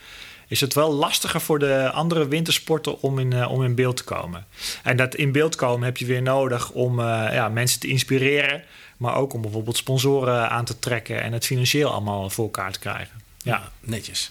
is 0.48 0.60
het 0.60 0.74
wel 0.74 0.92
lastiger 0.92 1.40
voor 1.40 1.58
de 1.58 1.90
andere 1.90 2.28
wintersporten 2.28 3.00
om 3.00 3.18
in, 3.18 3.32
eh, 3.32 3.50
om 3.50 3.64
in 3.64 3.74
beeld 3.74 3.96
te 3.96 4.04
komen. 4.04 4.46
En 4.82 4.96
dat 4.96 5.14
in 5.14 5.32
beeld 5.32 5.54
komen 5.54 5.84
heb 5.84 5.96
je 5.96 6.06
weer 6.06 6.22
nodig 6.22 6.70
om 6.70 7.00
ja, 7.00 7.48
mensen 7.48 7.80
te 7.80 7.88
inspireren... 7.88 8.64
maar 8.96 9.16
ook 9.16 9.32
om 9.32 9.42
bijvoorbeeld 9.42 9.76
sponsoren 9.76 10.50
aan 10.50 10.64
te 10.64 10.78
trekken... 10.78 11.22
en 11.22 11.32
het 11.32 11.46
financieel 11.46 11.90
allemaal 11.90 12.30
voor 12.30 12.44
elkaar 12.44 12.72
te 12.72 12.78
krijgen. 12.78 13.20
Ja, 13.42 13.72
Netjes. 13.80 14.30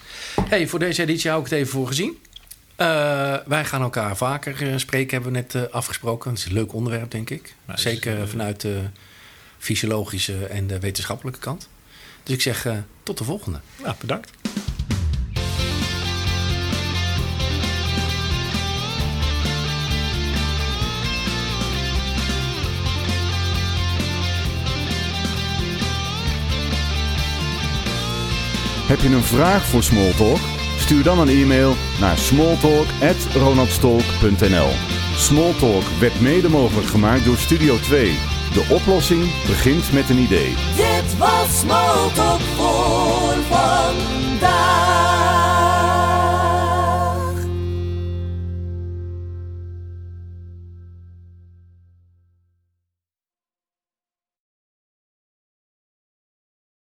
Hey, 0.49 0.67
voor 0.67 0.79
deze 0.79 1.01
editie 1.01 1.29
hou 1.29 1.43
ik 1.43 1.49
het 1.49 1.59
even 1.59 1.71
voor 1.71 1.87
gezien. 1.87 2.17
Eh, 2.75 3.35
wij 3.45 3.65
gaan 3.65 3.81
elkaar 3.81 4.17
vaker 4.17 4.71
eh, 4.71 4.77
spreken, 4.77 5.13
hebben 5.13 5.31
we 5.31 5.37
net 5.37 5.55
eh, 5.55 5.73
afgesproken. 5.73 6.29
Het 6.29 6.39
is 6.39 6.45
een 6.45 6.53
leuk 6.53 6.73
onderwerp, 6.73 7.11
denk 7.11 7.29
ik. 7.29 7.55
Ja, 7.67 7.77
Zeker 7.77 8.27
vanuit 8.27 8.61
de 8.61 8.81
fysiologische 9.57 10.45
en 10.45 10.67
de 10.67 10.79
wetenschappelijke 10.79 11.39
kant. 11.39 11.69
Dus 12.23 12.35
ik 12.35 12.41
zeg 12.41 12.67
tot 13.03 13.17
de 13.17 13.23
volgende. 13.23 13.59
nou, 13.81 13.95
bedankt. 13.99 14.31
Heb 28.87 28.99
je 28.99 29.09
een 29.09 29.23
vraag 29.23 29.65
voor 29.65 29.83
Smalltalk? 29.83 30.60
Stuur 30.81 31.03
dan 31.03 31.19
een 31.19 31.29
e-mail 31.29 31.75
naar 31.99 32.17
smalltalk.ronaldstolk.nl 32.17 34.69
Smalltalk 35.15 35.83
werd 35.99 36.21
mede 36.21 36.49
mogelijk 36.49 36.87
gemaakt 36.87 37.25
door 37.25 37.37
Studio 37.37 37.79
2. 37.79 38.17
De 38.53 38.65
oplossing 38.69 39.23
begint 39.47 39.91
met 39.91 40.09
een 40.09 40.17
idee. 40.17 40.55
Dit 40.75 41.17
was 41.17 41.59
Smalltalk 41.59 42.41
voor 42.41 43.35
vandaag. 43.49 44.20